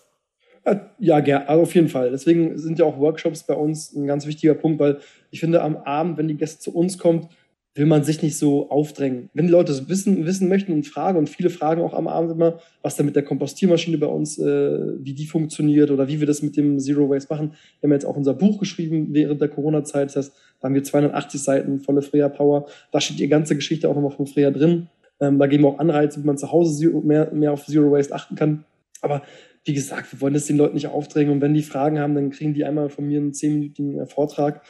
Ja, 1.00 1.26
ja, 1.26 1.46
also 1.46 1.64
auf 1.64 1.74
jeden 1.74 1.90
Fall. 1.90 2.12
Deswegen 2.12 2.58
sind 2.58 2.78
ja 2.78 2.86
auch 2.86 3.00
Workshops 3.00 3.44
bei 3.44 3.56
uns 3.56 3.94
ein 3.94 4.06
ganz 4.06 4.28
wichtiger 4.28 4.54
Punkt, 4.54 4.80
weil 4.80 5.00
ich 5.32 5.40
finde, 5.40 5.62
am 5.62 5.78
Abend, 5.78 6.18
wenn 6.18 6.28
die 6.28 6.38
Gäste 6.38 6.60
zu 6.60 6.76
uns 6.76 6.98
kommen, 6.98 7.30
will 7.74 7.86
man 7.86 8.04
sich 8.04 8.22
nicht 8.22 8.38
so 8.38 8.70
aufdrängen. 8.70 9.30
Wenn 9.34 9.46
die 9.46 9.52
Leute 9.52 9.88
wissen, 9.88 10.26
wissen 10.26 10.50
möchten 10.50 10.74
und 10.74 10.86
fragen, 10.86 11.18
und 11.18 11.30
viele 11.30 11.50
fragen 11.50 11.82
auch 11.82 11.94
am 11.94 12.08
Abend 12.08 12.32
immer, 12.32 12.60
was 12.82 12.98
da 12.98 13.04
mit 13.04 13.16
der 13.16 13.24
Kompostiermaschine 13.24 13.98
bei 13.98 14.08
uns, 14.08 14.38
äh, 14.38 15.04
wie 15.04 15.14
die 15.14 15.26
funktioniert 15.26 15.90
oder 15.90 16.08
wie 16.10 16.20
wir 16.20 16.28
das 16.28 16.42
mit 16.42 16.58
dem 16.58 16.80
Zero 16.80 17.10
Waste 17.10 17.34
machen. 17.34 17.54
Wir 17.80 17.88
haben 17.88 17.94
jetzt 17.94 18.06
auch 18.06 18.18
unser 18.18 18.34
Buch 18.34 18.60
geschrieben 18.60 19.10
während 19.12 19.40
der 19.40 19.48
Corona-Zeit. 19.48 20.10
Das 20.10 20.16
heißt, 20.18 20.34
da 20.60 20.66
haben 20.66 20.76
wir 20.76 20.84
280 20.84 21.42
Seiten 21.42 21.80
volle 21.80 22.02
Freya 22.02 22.28
Power. 22.28 22.68
Da 22.92 23.00
steht 23.00 23.20
die 23.20 23.28
ganze 23.30 23.56
Geschichte 23.56 23.88
auch 23.88 23.96
nochmal 23.96 24.12
von 24.12 24.28
Freya 24.28 24.52
drin. 24.52 24.90
Ähm, 25.22 25.40
da 25.40 25.48
geben 25.48 25.64
wir 25.64 25.70
auch 25.70 25.80
Anreize, 25.80 26.22
wie 26.22 26.26
man 26.26 26.38
zu 26.38 26.52
Hause 26.52 26.90
mehr, 27.04 27.32
mehr 27.32 27.54
auf 27.54 27.66
Zero 27.66 27.92
Waste 27.92 28.14
achten 28.14 28.36
kann. 28.36 28.66
Aber 29.02 29.22
wie 29.64 29.74
gesagt, 29.74 30.12
wir 30.12 30.20
wollen 30.22 30.34
das 30.34 30.48
den 30.48 30.58
Leuten 30.58 30.74
nicht 30.74 30.88
aufdrängen. 30.88 31.32
Und 31.32 31.42
wenn 31.42 31.54
die 31.54 31.64
Fragen 31.64 32.00
haben, 32.00 32.16
dann 32.16 32.32
kriegen 32.32 32.54
die 32.54 32.66
einmal 32.66 32.90
von 32.90 33.08
mir 33.08 33.20
einen 33.20 33.34
zehnminütigen 33.34 34.00
äh, 34.00 34.06
Vortrag 34.08 34.62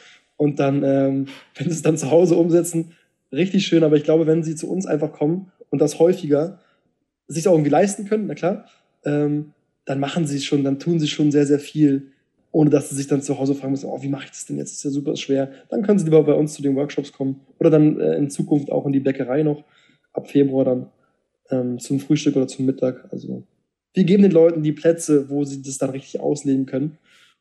und 0.42 0.58
dann, 0.58 0.82
ähm, 0.82 1.26
wenn 1.56 1.68
sie 1.68 1.76
es 1.76 1.82
dann 1.82 1.96
zu 1.96 2.10
Hause 2.10 2.34
umsetzen, 2.34 2.92
richtig 3.30 3.64
schön. 3.64 3.84
Aber 3.84 3.96
ich 3.96 4.02
glaube, 4.02 4.26
wenn 4.26 4.42
sie 4.42 4.56
zu 4.56 4.68
uns 4.68 4.86
einfach 4.86 5.12
kommen 5.12 5.52
und 5.70 5.80
das 5.80 6.00
häufiger 6.00 6.58
sich 7.28 7.46
auch 7.46 7.52
irgendwie 7.52 7.70
leisten 7.70 8.06
können, 8.06 8.26
na 8.26 8.34
klar, 8.34 8.66
ähm, 9.04 9.52
dann 9.84 10.00
machen 10.00 10.26
sie 10.26 10.36
es 10.36 10.44
schon, 10.44 10.64
dann 10.64 10.80
tun 10.80 10.98
sie 10.98 11.06
schon 11.06 11.30
sehr, 11.30 11.46
sehr 11.46 11.60
viel, 11.60 12.08
ohne 12.50 12.70
dass 12.70 12.90
sie 12.90 12.96
sich 12.96 13.06
dann 13.06 13.22
zu 13.22 13.38
Hause 13.38 13.54
fragen 13.54 13.70
müssen, 13.70 13.86
oh, 13.86 14.02
wie 14.02 14.08
mache 14.08 14.24
ich 14.24 14.30
das 14.30 14.46
denn 14.46 14.58
jetzt? 14.58 14.72
Das 14.72 14.78
ist 14.78 14.84
ja 14.84 14.90
super 14.90 15.16
schwer. 15.16 15.50
Dann 15.70 15.82
können 15.82 15.98
sie 15.98 16.04
lieber 16.04 16.22
bei 16.24 16.34
uns 16.34 16.54
zu 16.54 16.62
den 16.62 16.74
Workshops 16.74 17.12
kommen 17.12 17.40
oder 17.58 17.70
dann 17.70 18.00
äh, 18.00 18.16
in 18.16 18.28
Zukunft 18.28 18.70
auch 18.70 18.84
in 18.84 18.92
die 18.92 19.00
Bäckerei 19.00 19.44
noch, 19.44 19.64
ab 20.12 20.28
Februar 20.28 20.64
dann 20.64 20.86
ähm, 21.50 21.78
zum 21.78 22.00
Frühstück 22.00 22.34
oder 22.34 22.48
zum 22.48 22.66
Mittag. 22.66 23.08
Also 23.12 23.44
wir 23.94 24.04
geben 24.04 24.24
den 24.24 24.32
Leuten 24.32 24.62
die 24.62 24.72
Plätze, 24.72 25.30
wo 25.30 25.44
sie 25.44 25.62
das 25.62 25.78
dann 25.78 25.90
richtig 25.90 26.20
ausleben 26.20 26.66
können 26.66 26.98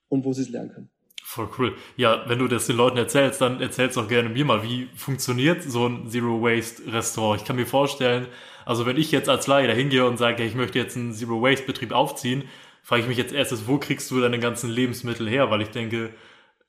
und 0.07 0.23
wo 0.23 0.33
sie 0.33 0.43
es 0.43 0.49
lernen 0.49 0.69
können. 0.69 0.89
Voll 1.33 1.47
cool. 1.57 1.77
Ja, 1.95 2.25
wenn 2.27 2.39
du 2.39 2.49
das 2.49 2.67
den 2.67 2.75
Leuten 2.75 2.97
erzählst, 2.97 3.39
dann 3.39 3.61
erzählst 3.61 3.97
auch 3.97 4.09
gerne 4.09 4.27
mir 4.27 4.43
mal, 4.43 4.63
wie 4.63 4.89
funktioniert 4.97 5.63
so 5.63 5.87
ein 5.87 6.09
Zero 6.09 6.41
Waste 6.41 6.91
Restaurant? 6.91 7.39
Ich 7.39 7.47
kann 7.47 7.55
mir 7.55 7.65
vorstellen, 7.65 8.27
also 8.65 8.85
wenn 8.85 8.97
ich 8.97 9.13
jetzt 9.13 9.29
als 9.29 9.47
Laie 9.47 9.65
da 9.65 9.71
hingehe 9.71 10.05
und 10.05 10.17
sage, 10.17 10.43
ich 10.43 10.55
möchte 10.55 10.77
jetzt 10.77 10.97
einen 10.97 11.13
Zero 11.13 11.41
Waste 11.41 11.65
Betrieb 11.65 11.93
aufziehen, 11.93 12.43
frage 12.83 13.03
ich 13.03 13.07
mich 13.07 13.17
jetzt 13.17 13.33
erstes, 13.33 13.65
wo 13.65 13.77
kriegst 13.77 14.11
du 14.11 14.19
deine 14.19 14.39
ganzen 14.39 14.69
Lebensmittel 14.69 15.29
her? 15.29 15.49
Weil 15.49 15.61
ich 15.61 15.69
denke, 15.69 16.09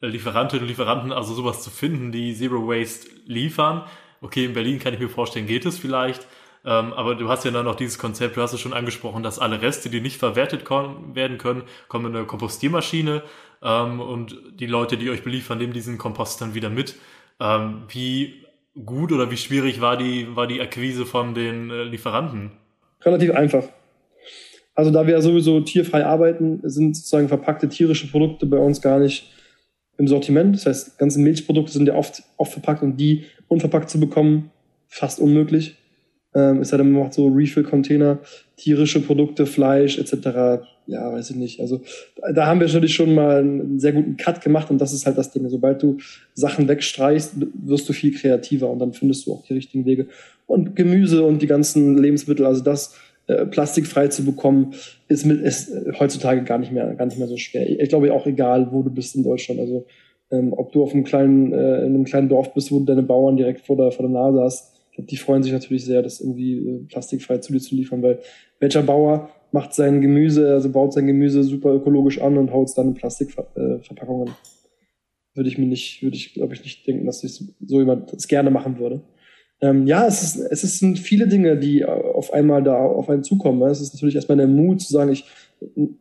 Lieferantinnen 0.01 0.63
und 0.63 0.69
Lieferanten, 0.69 1.11
also 1.11 1.35
sowas 1.35 1.65
zu 1.65 1.71
finden, 1.71 2.13
die 2.13 2.33
Zero 2.33 2.69
Waste 2.69 3.09
liefern. 3.27 3.83
Okay, 4.21 4.45
in 4.45 4.53
Berlin 4.53 4.79
kann 4.79 4.95
ich 4.95 5.01
mir 5.01 5.09
vorstellen, 5.09 5.49
geht 5.49 5.67
es 5.67 5.77
vielleicht. 5.77 6.25
Ähm, 6.65 6.93
aber 6.93 7.17
du 7.17 7.29
hast 7.29 7.45
ja 7.45 7.51
dann 7.51 7.65
noch 7.65 7.75
dieses 7.75 7.99
Konzept, 7.99 8.37
du 8.37 8.43
hast 8.43 8.53
es 8.53 8.61
schon 8.61 8.75
angesprochen, 8.75 9.25
dass 9.25 9.41
alle 9.41 9.61
Reste, 9.61 9.91
die 9.91 10.01
nicht 10.01 10.21
verwertet 10.21 10.71
werden 10.71 11.39
können, 11.39 11.65
kommen 11.89 12.07
in 12.07 12.17
eine 12.17 12.27
Kompostiermaschine 12.27 13.25
ähm, 13.63 14.01
und 14.01 14.37
die 14.59 14.67
Leute, 14.67 14.97
die 14.97 15.11
euch 15.11 15.23
beliefern, 15.23 15.59
nehmen 15.59 15.73
diesen 15.73 15.99
Kompost 15.99 16.41
dann 16.41 16.55
wieder 16.55 16.71
mit. 16.71 16.97
Ähm, 17.41 17.83
wie 17.89 18.45
gut 18.85 19.13
oder 19.13 19.31
wie 19.31 19.37
schwierig 19.37 19.81
war 19.81 19.97
die, 19.97 20.35
war 20.35 20.47
die 20.47 20.61
Akquise 20.61 21.07
von 21.07 21.35
den 21.35 21.71
äh, 21.71 21.85
Lieferanten? 21.85 22.53
Relativ 23.03 23.33
einfach. 23.33 23.65
Also 24.75 24.91
da 24.91 25.07
wir 25.07 25.21
sowieso 25.21 25.61
tierfrei 25.61 26.07
arbeiten, 26.07 26.61
sind 26.63 26.97
sozusagen 26.97 27.29
verpackte 27.29 27.69
tierische 27.69 28.11
Produkte 28.11 28.47
bei 28.47 28.57
uns 28.57 28.81
gar 28.81 28.99
nicht 28.99 29.31
im 29.99 30.09
Sortiment. 30.09 30.57
Das 30.57 30.67
heißt, 30.67 30.99
ganze 30.99 31.21
Milchprodukte 31.21 31.73
sind 31.73 31.87
ja 31.87 31.95
oft, 31.95 32.23
oft 32.39 32.53
verpackt 32.53 32.83
und 32.83 32.97
die 32.97 33.27
unverpackt 33.49 33.91
zu 33.91 34.01
bekommen, 34.01 34.51
fast 34.89 35.21
unmöglich. 35.21 35.77
Ähm, 36.35 36.61
es 36.61 36.71
sei 36.71 36.79
denn, 36.79 36.91
man 36.91 37.05
macht 37.05 37.15
so 37.15 37.29
Refill-Container, 37.29 38.19
tierische 38.57 39.01
Produkte, 39.01 39.47
Fleisch 39.47 39.99
etc. 39.99 40.65
Ja, 40.87 41.13
weiß 41.13 41.31
ich 41.31 41.37
nicht. 41.37 41.61
Also 41.61 41.83
da 42.35 42.47
haben 42.47 42.61
wir 42.61 42.67
natürlich 42.67 42.95
schon 42.95 43.15
mal 43.15 43.39
einen 43.39 43.79
sehr 43.79 43.93
guten 43.93 44.17
Cut 44.17 44.41
gemacht 44.41 44.71
und 44.71 44.81
das 44.81 44.93
ist 44.93 45.07
halt 45.07 45.19
das 45.19 45.31
Ding. 45.31 45.49
Sobald 45.49 45.83
du 45.83 45.99
Sachen 46.35 46.69
wegstreichst, 46.69 47.35
wirst 47.65 47.89
du 47.89 47.93
viel 47.93 48.13
kreativer 48.13 48.71
und 48.71 48.79
dann 48.79 48.93
findest 48.93 49.27
du 49.27 49.35
auch 49.35 49.45
die 49.45 49.55
richtigen 49.55 49.85
Wege. 49.85 50.07
Und 50.47 50.75
Gemüse 50.75 51.23
und 51.23 51.43
die 51.43 51.47
ganzen 51.47 51.99
Lebensmittel, 51.99 52.47
also 52.47 52.63
das 52.63 52.97
äh, 53.27 53.47
plastikfrei 53.47 54.09
zu 54.09 54.25
bekommen, 54.25 54.75
ist, 55.09 55.25
mit, 55.25 55.41
ist 55.43 55.71
heutzutage 56.01 56.43
gar 56.43 56.59
nicht 56.59 56.73
mehr, 56.73 56.95
gar 56.95 57.07
nicht 57.07 57.19
mehr 57.19 57.29
so 57.29 57.37
schwer. 57.37 57.69
Ich 57.69 57.89
glaube 57.89 58.13
auch 58.13 58.27
egal, 58.27 58.69
wo 58.73 58.83
du 58.83 58.91
bist 58.91 59.15
in 59.15 59.23
Deutschland. 59.23 59.61
Also 59.61 59.87
ähm, 60.33 60.53
ob 60.53 60.73
du 60.73 60.83
auf 60.83 60.93
einem 60.93 61.05
kleinen, 61.05 61.53
äh, 61.53 61.81
in 61.81 61.95
einem 61.95 62.05
kleinen 62.05 62.29
Dorf 62.29 62.55
bist, 62.55 62.73
wo 62.73 62.81
du 62.81 62.87
deine 62.87 63.03
Bauern 63.03 63.37
direkt 63.37 63.61
vor 63.61 63.77
der, 63.77 63.93
vor 63.93 64.09
der 64.09 64.15
Nase 64.15 64.41
hast, 64.41 64.72
die 64.99 65.17
freuen 65.17 65.43
sich 65.43 65.53
natürlich 65.53 65.85
sehr, 65.85 66.03
das 66.03 66.21
irgendwie 66.21 66.59
äh, 66.59 66.85
plastikfrei 66.89 67.39
zu 67.39 67.53
dir 67.53 67.61
zu 67.61 67.75
liefern, 67.75 68.03
weil 68.03 68.21
welcher 68.61 68.83
Bauer 68.83 69.31
macht 69.51 69.75
sein 69.75 70.01
Gemüse, 70.01 70.53
also 70.53 70.71
baut 70.71 70.93
sein 70.93 71.07
Gemüse 71.07 71.43
super 71.45 71.73
ökologisch 71.75 72.21
an 72.21 72.39
und 72.39 72.53
haut 72.53 72.69
es 72.69 72.75
dann 72.75 72.89
in 72.89 72.95
Plastikverpackungen. 72.95 74.29
Äh, 74.29 74.33
würde 75.35 75.49
ich 75.49 75.59
mir 75.59 75.67
nicht, 75.67 76.03
würde 76.03 76.17
ich, 76.17 76.35
glaube 76.35 76.55
ich, 76.55 76.63
nicht 76.63 76.87
denken, 76.87 77.07
dass 77.07 77.25
ich 77.25 77.43
so 77.67 77.79
jemand 77.79 78.13
das 78.13 78.29
gerne 78.29 78.51
machen 78.51 78.79
würde. 78.79 79.03
Ähm, 79.63 79.87
ja, 79.87 80.07
es, 80.07 80.23
ist, 80.23 80.37
es 80.37 80.65
ist, 80.65 80.81
sind 80.81 80.99
viele 80.99 81.29
Dinge, 81.29 81.57
die 81.57 81.85
auf 81.85 82.33
einmal 82.33 82.63
da 82.63 82.77
auf 82.77 83.09
einen 83.09 83.23
zukommen. 83.23 83.61
Ne? 83.61 83.67
Es 83.67 83.81
ist 83.81 83.95
natürlich 83.95 84.17
erstmal 84.17 84.39
der 84.39 84.49
Mut 84.49 84.81
zu 84.83 84.93
sagen, 84.93 85.13
ich 85.13 85.25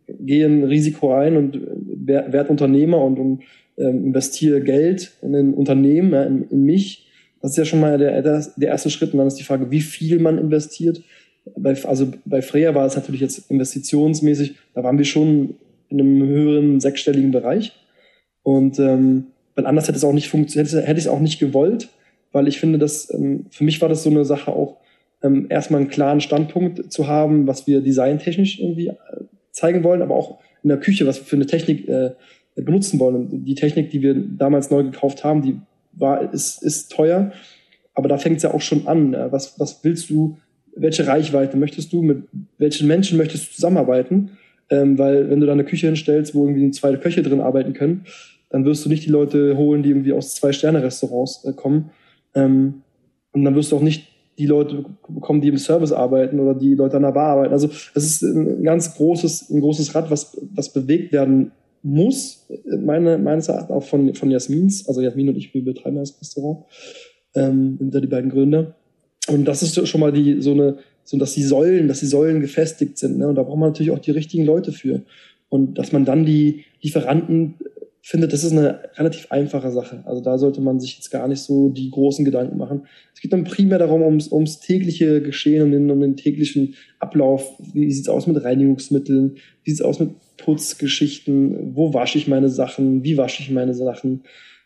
gehe 0.07 0.48
ein 0.48 0.63
Risiko 0.63 1.13
ein 1.13 1.38
und 1.38 1.62
werde 1.86 2.50
Unternehmer 2.50 3.03
und, 3.03 3.19
und 3.19 3.43
ähm, 3.77 4.05
investiere 4.05 4.62
Geld 4.62 5.13
in 5.21 5.36
ein 5.36 5.53
Unternehmen, 5.53 6.13
in, 6.13 6.50
in, 6.50 6.63
mich. 6.63 7.07
Das 7.41 7.51
ist 7.51 7.57
ja 7.57 7.65
schon 7.65 7.79
mal 7.79 7.98
der, 7.98 8.21
der, 8.21 8.67
erste 8.67 8.89
Schritt. 8.89 9.13
Und 9.13 9.19
dann 9.19 9.27
ist 9.27 9.39
die 9.39 9.43
Frage, 9.43 9.71
wie 9.71 9.81
viel 9.81 10.19
man 10.19 10.38
investiert. 10.38 11.01
Bei, 11.57 11.75
also 11.86 12.12
bei 12.25 12.41
Freya 12.41 12.75
war 12.75 12.86
es 12.86 12.95
natürlich 12.95 13.21
jetzt 13.21 13.50
investitionsmäßig, 13.50 14.55
da 14.75 14.83
waren 14.83 14.98
wir 14.98 15.05
schon 15.05 15.55
in 15.89 16.00
einem 16.00 16.21
höheren 16.27 16.79
sechsstelligen 16.79 17.31
Bereich. 17.31 17.74
Und 18.43 18.79
ähm, 18.79 19.27
weil 19.55 19.65
anders 19.65 19.88
hätte 19.88 19.98
es 19.98 20.03
auch 20.03 20.13
nicht 20.13 20.29
funktioniert, 20.29 20.71
hätte, 20.71 20.81
hätte 20.86 21.00
ich 21.00 21.05
es 21.05 21.12
auch 21.12 21.19
nicht 21.19 21.39
gewollt 21.39 21.89
weil 22.31 22.48
ich 22.48 22.60
finde, 22.60 22.79
dass 22.79 23.13
ähm, 23.13 23.45
für 23.50 23.63
mich 23.63 23.81
war 23.81 23.89
das 23.89 24.03
so 24.03 24.10
eine 24.10 24.25
Sache 24.25 24.51
auch, 24.51 24.77
ähm, 25.24 25.48
erstmal 25.50 25.81
einen 25.81 25.89
klaren 25.89 26.21
Standpunkt 26.21 26.91
zu 26.91 27.07
haben, 27.07 27.48
was 27.48 27.67
wir 27.67 27.81
designtechnisch 27.81 28.60
irgendwie 28.60 28.88
äh, 28.88 28.95
zeigen 29.51 29.83
wollen, 29.83 30.01
aber 30.01 30.15
auch 30.15 30.39
in 30.63 30.69
der 30.69 30.79
Küche, 30.79 31.05
was 31.05 31.19
wir 31.19 31.25
für 31.25 31.36
eine 31.36 31.45
Technik 31.45 31.88
äh, 31.88 32.12
benutzen 32.55 33.00
wollen. 33.00 33.15
Und 33.15 33.45
die 33.45 33.55
Technik, 33.55 33.91
die 33.91 34.01
wir 34.01 34.15
damals 34.15 34.71
neu 34.71 34.83
gekauft 34.83 35.24
haben, 35.24 35.41
die 35.41 35.60
war, 35.93 36.33
ist, 36.33 36.63
ist 36.63 36.91
teuer, 36.91 37.31
aber 37.93 38.07
da 38.07 38.17
fängt 38.17 38.38
es 38.38 38.43
ja 38.43 38.53
auch 38.53 38.62
schon 38.62 38.88
an. 38.88 39.13
Äh, 39.13 39.31
was, 39.31 39.60
was 39.60 39.83
willst 39.83 40.10
du, 40.10 40.38
welche 40.75 41.07
Reichweite 41.07 41.57
möchtest 41.57 41.91
du, 41.93 42.01
mit 42.01 42.24
welchen 42.57 42.88
Menschen 42.88 43.17
möchtest 43.17 43.50
du 43.50 43.55
zusammenarbeiten? 43.55 44.31
Ähm, 44.69 44.98
weil 44.98 45.29
wenn 45.29 45.39
du 45.39 45.45
da 45.45 45.51
eine 45.51 45.65
Küche 45.65 45.88
hinstellst, 45.88 46.33
wo 46.33 46.45
irgendwie 46.45 46.71
zwei 46.71 46.95
Köche 46.95 47.21
drin 47.24 47.41
arbeiten 47.41 47.74
können, 47.74 48.05
dann 48.50 48.65
wirst 48.65 48.86
du 48.86 48.89
nicht 48.89 49.05
die 49.05 49.12
Leute 49.12 49.57
holen, 49.57 49.83
die 49.83 49.89
irgendwie 49.89 50.13
aus 50.13 50.36
Zwei-Sterne-Restaurants 50.36 51.45
äh, 51.45 51.53
kommen, 51.53 51.91
ähm, 52.33 52.83
und 53.33 53.43
dann 53.43 53.55
wirst 53.55 53.71
du 53.71 53.77
auch 53.77 53.81
nicht 53.81 54.07
die 54.38 54.45
Leute 54.45 54.86
bekommen, 55.07 55.41
die 55.41 55.50
im 55.50 55.57
Service 55.57 55.91
arbeiten 55.91 56.39
oder 56.39 56.53
die 56.53 56.74
Leute 56.74 56.98
an 56.98 57.03
der 57.03 57.12
Bar 57.12 57.29
arbeiten. 57.29 57.53
Also 57.53 57.69
es 57.93 58.03
ist 58.05 58.21
ein 58.24 58.63
ganz 58.63 58.95
großes, 58.95 59.50
ein 59.50 59.62
großes 59.62 59.93
Rad, 59.93 60.10
was, 60.10 60.38
was 60.53 60.74
bewegt 60.74 61.12
werden 61.13 61.51
muss, 61.84 62.48
meine, 62.66 63.18
meines 63.18 63.48
Erachtens 63.48 63.72
auch 63.72 63.84
von, 63.84 64.14
von 64.14 64.32
Jasmins. 64.32 64.88
Also 64.88 65.02
Jasmin 65.02 65.30
und 65.30 65.38
ich, 65.38 65.54
wir 65.54 65.64
betreiben 65.64 65.98
das 65.98 66.20
Restaurant, 66.20 66.66
ähm, 67.36 67.78
sind 67.80 67.94
da 67.94 68.00
die 68.00 68.08
beiden 68.08 68.30
Gründer. 68.30 68.76
Und 69.28 69.46
das 69.46 69.64
ist 69.64 69.88
schon 69.88 70.02
mal 70.02 70.12
die, 70.12 70.42
so 70.42 70.52
eine, 70.52 70.78
so 71.04 71.18
dass 71.18 71.34
die 71.34 71.44
Säulen, 71.44 71.88
dass 71.88 72.00
die 72.00 72.06
Säulen 72.08 72.42
gefestigt 72.42 72.98
sind. 72.98 73.18
Ne? 73.18 73.28
Und 73.28 73.36
da 73.36 73.44
braucht 73.44 73.60
man 73.60 73.70
natürlich 73.70 73.92
auch 73.92 74.00
die 74.00 74.12
richtigen 74.12 74.46
Leute 74.46 74.72
für. 74.72 75.02
Und 75.50 75.76
dass 75.78 75.92
man 75.92 76.06
dann 76.06 76.26
die 76.26 76.64
Lieferanten 76.82 77.56
finde, 78.10 78.27
das 78.27 78.43
ist 78.43 78.51
eine 78.51 78.79
relativ 78.96 79.31
einfache 79.31 79.72
Sache. 79.72 80.03
Also 80.05 80.22
da 80.22 80.38
sollte 80.38 80.60
man 80.60 80.79
sich 80.79 80.96
jetzt 80.96 81.12
gar 81.12 81.27
nicht 81.27 81.41
so 81.41 81.70
die 81.70 81.91
großen 81.91 82.25
Gedanken 82.25 82.58
machen. 82.58 82.88
Es 83.13 83.22
geht 83.22 83.31
dann 83.31 83.43
primär 83.43 83.77
darum, 83.77 84.01
ums, 84.01 84.31
ums 84.31 84.60
tägliche 84.60 85.22
Geschehen, 85.22 85.63
um 85.63 85.72
den, 85.72 85.91
um 85.91 86.00
den 86.00 86.17
täglichen 86.17 86.75
Ablauf. 87.00 87.58
Wie 87.74 87.91
sieht's 87.91 88.10
aus 88.10 88.25
mit 88.25 88.43
Reinigungsmitteln? 88.43 89.36
Wie 89.63 89.70
sieht's 89.70 89.84
aus 89.84 90.00
mit 90.00 90.10
Putzgeschichten? 90.38 91.75
Wo 91.75 91.93
wasche 91.93 92.17
ich 92.17 92.27
meine 92.27 92.50
Sachen? 92.50 93.03
Wie 93.03 93.17
wasche 93.17 93.43
ich 93.43 93.51
meine 93.51 93.75
Sachen? 93.75 94.24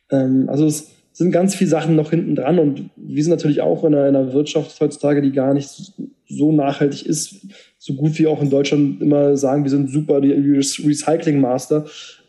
Ähm, 0.10 0.48
also 0.48 0.66
es 0.66 0.92
sind 1.12 1.32
ganz 1.32 1.56
viele 1.56 1.70
Sachen 1.70 1.96
noch 1.96 2.10
hinten 2.10 2.36
dran 2.36 2.60
und 2.60 2.90
wir 2.98 3.24
sind 3.24 3.32
natürlich 3.32 3.62
auch 3.62 3.84
in 3.84 3.96
einer, 3.96 4.08
in 4.08 4.16
einer 4.16 4.34
Wirtschaft 4.34 4.80
heutzutage, 4.82 5.22
die 5.22 5.32
gar 5.32 5.54
nicht 5.54 5.94
so 6.28 6.52
nachhaltig 6.52 7.06
ist, 7.06 7.48
so 7.78 7.94
gut 7.94 8.18
wie 8.20 8.28
auch 8.28 8.42
in 8.42 8.50
Deutschland 8.50 9.02
immer 9.02 9.38
sagen, 9.38 9.64
wir 9.64 9.72
sind 9.72 9.90
super 9.90 10.20
die 10.20 10.32
Recycling 10.32 11.40
Master. 11.40 11.86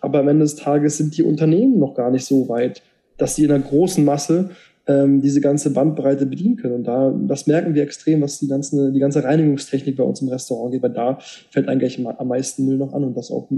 Aber 0.06 0.20
am 0.20 0.28
Ende 0.28 0.44
des 0.44 0.54
Tages 0.54 0.98
sind 0.98 1.16
die 1.16 1.24
Unternehmen 1.24 1.80
noch 1.80 1.94
gar 1.94 2.12
nicht 2.12 2.24
so 2.24 2.48
weit, 2.48 2.80
dass 3.16 3.34
sie 3.34 3.42
in 3.42 3.50
einer 3.50 3.64
großen 3.64 4.04
Masse 4.04 4.50
ähm, 4.86 5.20
diese 5.20 5.40
ganze 5.40 5.72
Bandbreite 5.72 6.26
bedienen 6.26 6.54
können. 6.54 6.74
Und 6.74 6.84
da, 6.84 7.12
das 7.12 7.48
merken 7.48 7.74
wir 7.74 7.82
extrem, 7.82 8.22
was 8.22 8.38
die, 8.38 8.46
ganzen, 8.46 8.94
die 8.94 9.00
ganze 9.00 9.24
Reinigungstechnik 9.24 9.96
bei 9.96 10.04
uns 10.04 10.22
im 10.22 10.28
Restaurant 10.28 10.72
geht, 10.72 10.84
weil 10.84 10.92
da 10.92 11.18
fällt 11.50 11.68
eigentlich 11.68 11.98
am 12.06 12.28
meisten 12.28 12.66
Müll 12.66 12.76
noch 12.76 12.92
an 12.92 13.02
und 13.02 13.16
das 13.16 13.32
auch 13.32 13.48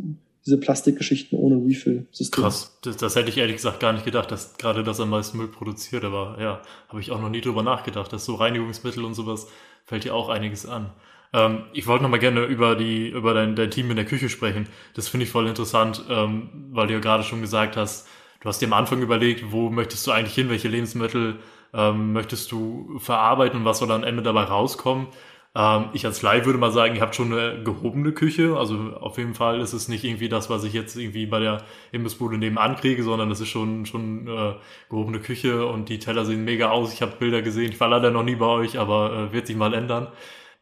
diese 0.47 0.57
Plastikgeschichten 0.57 1.39
ohne 1.39 1.57
Refill-System. 1.57 2.43
Krass, 2.43 2.79
das, 2.83 2.97
das, 2.97 3.15
hätte 3.15 3.29
ich 3.29 3.37
ehrlich 3.37 3.57
gesagt 3.57 3.81
gar 3.81 3.93
nicht 3.93 4.07
gedacht, 4.07 4.31
dass 4.31 4.57
gerade 4.57 4.83
das 4.83 5.01
am 5.01 5.11
meisten 5.11 5.37
Müll 5.37 5.49
produziert, 5.49 6.03
aber 6.03 6.39
ja, 6.41 6.63
habe 6.89 7.03
ich 7.03 7.11
auch 7.11 7.21
noch 7.21 7.29
nie 7.29 7.43
drüber 7.43 7.63
nachgedacht, 7.63 8.11
dass 8.11 8.25
so 8.25 8.37
Reinigungsmittel 8.37 9.05
und 9.05 9.13
sowas 9.13 9.49
fällt 9.85 10.07
ja 10.07 10.15
auch 10.15 10.31
einiges 10.31 10.65
an. 10.65 10.93
Ähm, 11.33 11.65
ich 11.73 11.87
wollte 11.87 12.03
noch 12.05 12.11
mal 12.11 12.19
gerne 12.19 12.45
über 12.45 12.75
die 12.77 13.09
über 13.09 13.35
dein, 13.35 13.57
dein 13.57 13.71
Team 13.71 13.91
in 13.91 13.97
der 13.97 14.05
Küche 14.07 14.29
sprechen. 14.29 14.67
Das 14.95 15.09
finde 15.09 15.25
ich 15.25 15.31
voll 15.31 15.47
interessant, 15.47 16.05
ähm, 16.09 16.69
weil 16.73 16.87
du 16.87 16.95
ja 16.95 17.01
gerade 17.01 17.23
schon 17.25 17.41
gesagt 17.41 17.77
hast, 17.77 18.09
du 18.41 18.49
hast 18.49 18.61
dir 18.61 18.67
am 18.67 18.73
Anfang 18.73 19.03
überlegt, 19.03 19.53
wo 19.53 19.71
möchtest 19.71 20.07
du 20.07 20.13
eigentlich 20.13 20.35
hin, 20.35 20.49
welche 20.49 20.69
Lebensmittel 20.69 21.37
ähm, 21.75 22.13
möchtest 22.13 22.51
du 22.53 22.99
verarbeiten 22.99 23.61
und 23.61 23.65
was 23.65 23.79
soll 23.79 23.91
am 23.93 24.05
Ende 24.05 24.23
dabei 24.23 24.45
rauskommen. 24.45 25.09
Ähm, 25.55 25.87
ich 25.93 26.07
als 26.07 26.23
Leih 26.23 26.45
würde 26.47 26.59
mal 26.59 26.71
sagen, 26.73 26.95
ihr 26.95 27.03
habt 27.03 27.15
schon 27.15 27.33
eine 27.33 27.63
gehobene 27.63 28.13
Küche. 28.13 28.57
Also 28.57 28.75
auf 29.01 29.19
jeden 29.19 29.35
Fall 29.35 29.61
ist 29.61 29.73
es 29.75 29.89
nicht 29.89 30.05
irgendwie 30.05 30.29
das, 30.29 30.49
was 30.51 30.65
ich 30.65 30.73
jetzt 30.73 30.97
irgendwie 30.97 31.27
bei 31.27 31.41
der 31.41 31.63
Imbissbude 31.93 32.39
nebenan 32.39 32.77
kriege, 32.77 33.03
sondern 33.03 33.31
es 33.31 33.41
ist 33.41 33.49
schon 33.49 33.85
schon 33.87 34.29
äh, 34.29 34.55
gehobene 34.89 35.21
Küche 35.21 35.67
und 35.67 35.89
die 35.89 35.99
Teller 35.99 36.25
sehen 36.25 36.45
mega 36.45 36.71
aus. 36.71 36.93
Ich 36.93 37.03
habe 37.03 37.17
Bilder 37.19 37.43
gesehen. 37.43 37.73
Ich 37.73 37.81
war 37.81 37.89
leider 37.89 38.11
noch 38.11 38.23
nie 38.23 38.37
bei 38.37 38.47
euch, 38.47 38.79
aber 38.79 39.31
äh, 39.31 39.33
wird 39.33 39.47
sich 39.47 39.57
mal 39.57 39.75
ändern 39.75 40.09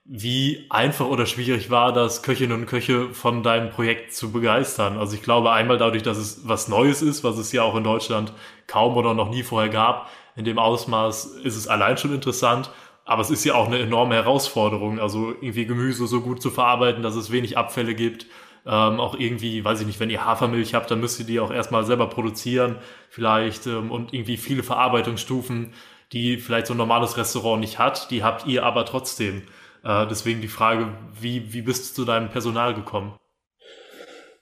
wie 0.08 0.66
einfach 0.70 1.06
oder 1.06 1.26
schwierig 1.26 1.70
war 1.70 1.92
das, 1.92 2.22
Köchinnen 2.22 2.60
und 2.60 2.66
Köche 2.66 3.12
von 3.12 3.42
deinem 3.42 3.70
Projekt 3.70 4.12
zu 4.14 4.30
begeistern? 4.30 4.98
Also 4.98 5.16
ich 5.16 5.22
glaube 5.22 5.50
einmal 5.50 5.78
dadurch, 5.78 6.04
dass 6.04 6.16
es 6.16 6.46
was 6.46 6.68
Neues 6.68 7.02
ist, 7.02 7.24
was 7.24 7.38
es 7.38 7.50
ja 7.50 7.62
auch 7.62 7.74
in 7.74 7.82
Deutschland 7.82 8.32
kaum 8.68 8.96
oder 8.96 9.14
noch 9.14 9.30
nie 9.30 9.42
vorher 9.42 9.68
gab. 9.68 10.08
In 10.36 10.44
dem 10.44 10.58
Ausmaß 10.58 11.26
ist 11.42 11.56
es 11.56 11.66
allein 11.66 11.98
schon 11.98 12.14
interessant, 12.14 12.70
aber 13.04 13.22
es 13.22 13.30
ist 13.30 13.44
ja 13.44 13.54
auch 13.54 13.66
eine 13.66 13.80
enorme 13.80 14.14
Herausforderung, 14.14 15.00
also 15.00 15.30
irgendwie 15.30 15.66
Gemüse 15.66 16.06
so 16.06 16.20
gut 16.20 16.40
zu 16.40 16.50
verarbeiten, 16.50 17.02
dass 17.02 17.16
es 17.16 17.32
wenig 17.32 17.58
Abfälle 17.58 17.94
gibt. 17.94 18.26
Ähm, 18.64 19.00
auch 19.00 19.16
irgendwie, 19.18 19.64
weiß 19.64 19.80
ich 19.80 19.86
nicht, 19.86 20.00
wenn 20.00 20.10
ihr 20.10 20.24
Hafermilch 20.24 20.74
habt, 20.74 20.90
dann 20.90 21.00
müsst 21.00 21.18
ihr 21.20 21.26
die 21.26 21.40
auch 21.40 21.52
erstmal 21.52 21.84
selber 21.84 22.08
produzieren, 22.08 22.76
vielleicht, 23.08 23.66
ähm, 23.68 23.92
und 23.92 24.12
irgendwie 24.12 24.36
viele 24.36 24.64
Verarbeitungsstufen, 24.64 25.72
die 26.12 26.36
vielleicht 26.38 26.66
so 26.66 26.74
ein 26.74 26.78
normales 26.78 27.16
Restaurant 27.16 27.60
nicht 27.60 27.78
hat, 27.78 28.10
die 28.10 28.24
habt 28.24 28.46
ihr 28.46 28.64
aber 28.64 28.84
trotzdem. 28.84 29.42
Äh, 29.86 30.06
deswegen 30.08 30.40
die 30.40 30.48
Frage, 30.48 30.88
wie, 31.20 31.52
wie 31.52 31.62
bist 31.62 31.90
du 31.90 32.02
zu 32.02 32.04
deinem 32.04 32.28
Personal 32.28 32.74
gekommen? 32.74 33.14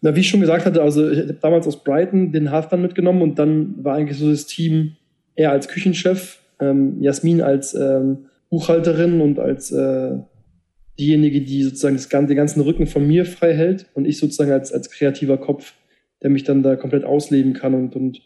Na, 0.00 0.16
wie 0.16 0.20
ich 0.20 0.28
schon 0.28 0.40
gesagt 0.40 0.64
hatte, 0.64 0.82
also 0.82 1.10
ich 1.10 1.18
habe 1.18 1.34
damals 1.34 1.66
aus 1.66 1.84
Brighton 1.84 2.32
den 2.32 2.50
Halfband 2.50 2.82
mitgenommen 2.82 3.22
und 3.22 3.38
dann 3.38 3.84
war 3.84 3.96
eigentlich 3.96 4.18
so 4.18 4.30
das 4.30 4.46
Team 4.46 4.96
er 5.34 5.50
als 5.50 5.68
Küchenchef, 5.68 6.38
ähm, 6.60 7.02
Jasmin 7.02 7.42
als 7.42 7.74
ähm, 7.74 8.26
Buchhalterin 8.48 9.20
und 9.20 9.38
als 9.38 9.72
äh, 9.72 10.12
diejenige, 10.98 11.40
die 11.42 11.62
sozusagen 11.64 11.96
das, 11.96 12.08
den 12.08 12.36
ganzen 12.36 12.60
Rücken 12.60 12.86
von 12.86 13.06
mir 13.06 13.26
frei 13.26 13.52
hält 13.54 13.86
und 13.94 14.06
ich 14.06 14.18
sozusagen 14.18 14.52
als, 14.52 14.72
als 14.72 14.90
kreativer 14.90 15.38
Kopf, 15.38 15.74
der 16.22 16.30
mich 16.30 16.44
dann 16.44 16.62
da 16.62 16.76
komplett 16.76 17.04
ausleben 17.04 17.52
kann 17.52 17.74
und, 17.74 17.96
und 17.96 18.22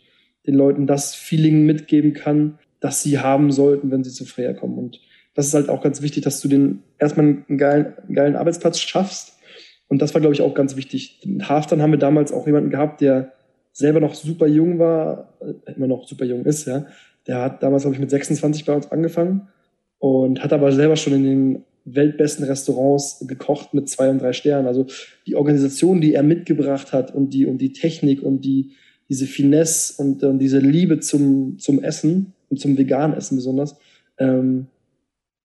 den 0.47 0.55
Leuten 0.55 0.87
das 0.87 1.15
Feeling 1.15 1.65
mitgeben 1.65 2.13
kann, 2.13 2.59
das 2.81 3.03
sie 3.03 3.19
haben 3.19 3.51
sollten, 3.51 3.91
wenn 3.91 4.05
sie 4.05 4.11
zu 4.11 4.25
Freya 4.25 4.53
kommen. 4.53 4.79
Und 4.79 5.01
das 5.39 5.47
ist 5.47 5.55
halt 5.55 5.69
auch 5.69 5.81
ganz 5.81 6.03
wichtig, 6.03 6.25
dass 6.25 6.41
du 6.41 6.49
den 6.49 6.83
erstmal 6.99 7.27
einen 7.27 7.59
geilen, 7.59 7.93
geilen 8.13 8.35
Arbeitsplatz 8.35 8.81
schaffst. 8.81 9.35
Und 9.87 10.03
das 10.03 10.13
war, 10.13 10.21
glaube 10.21 10.35
ich, 10.35 10.43
auch 10.43 10.53
ganz 10.53 10.75
wichtig. 10.75 11.21
Mit 11.25 11.49
Halftime 11.49 11.81
haben 11.81 11.93
wir 11.93 11.99
damals 12.01 12.33
auch 12.33 12.45
jemanden 12.45 12.71
gehabt, 12.71 13.01
der 13.01 13.35
selber 13.73 14.01
noch 14.01 14.17
super 14.17 14.49
jung 14.49 14.81
war, 14.81 15.33
äh, 15.41 15.75
immer 15.77 15.87
noch 15.87 16.09
super 16.09 16.25
jung 16.25 16.45
ist, 16.45 16.67
ja. 16.67 16.87
Der 17.29 17.41
hat 17.41 17.63
damals, 17.63 17.85
glaube 17.85 17.95
ich, 17.95 18.01
mit 18.01 18.11
26 18.11 18.65
bei 18.65 18.75
uns 18.75 18.91
angefangen 18.91 19.47
und 20.01 20.43
hat 20.43 20.53
aber 20.53 20.73
selber 20.73 20.97
schon 20.97 21.13
in 21.13 21.23
den 21.23 21.65
weltbesten 21.85 22.45
Restaurants 22.45 23.25
gekocht 23.29 23.75
mit 23.75 23.89
zwei 23.89 24.11
und 24.11 24.21
drei 24.21 24.33
Sternen. 24.33 24.67
Also 24.67 24.87
die 25.29 25.37
Organisation, 25.37 26.01
die 26.01 26.15
er 26.15 26.25
mitgebracht 26.25 26.93
hat 26.93 27.15
und 27.15 27.33
die, 27.33 27.47
und 27.47 27.59
die 27.59 27.73
Technik 27.73 28.25
und 28.25 28.41
die, 28.41 28.73
diese 29.09 29.27
Finesse 29.27 30.03
und, 30.03 30.25
und 30.25 30.41
diese 30.41 30.59
Liebe 30.59 30.99
zum, 30.99 31.61
zum 31.61 31.81
Essen 31.81 32.33
und 32.49 32.59
zum 32.59 32.77
veganen 32.77 33.17
Essen 33.17 33.37
besonders, 33.37 33.77
ähm, 34.19 34.67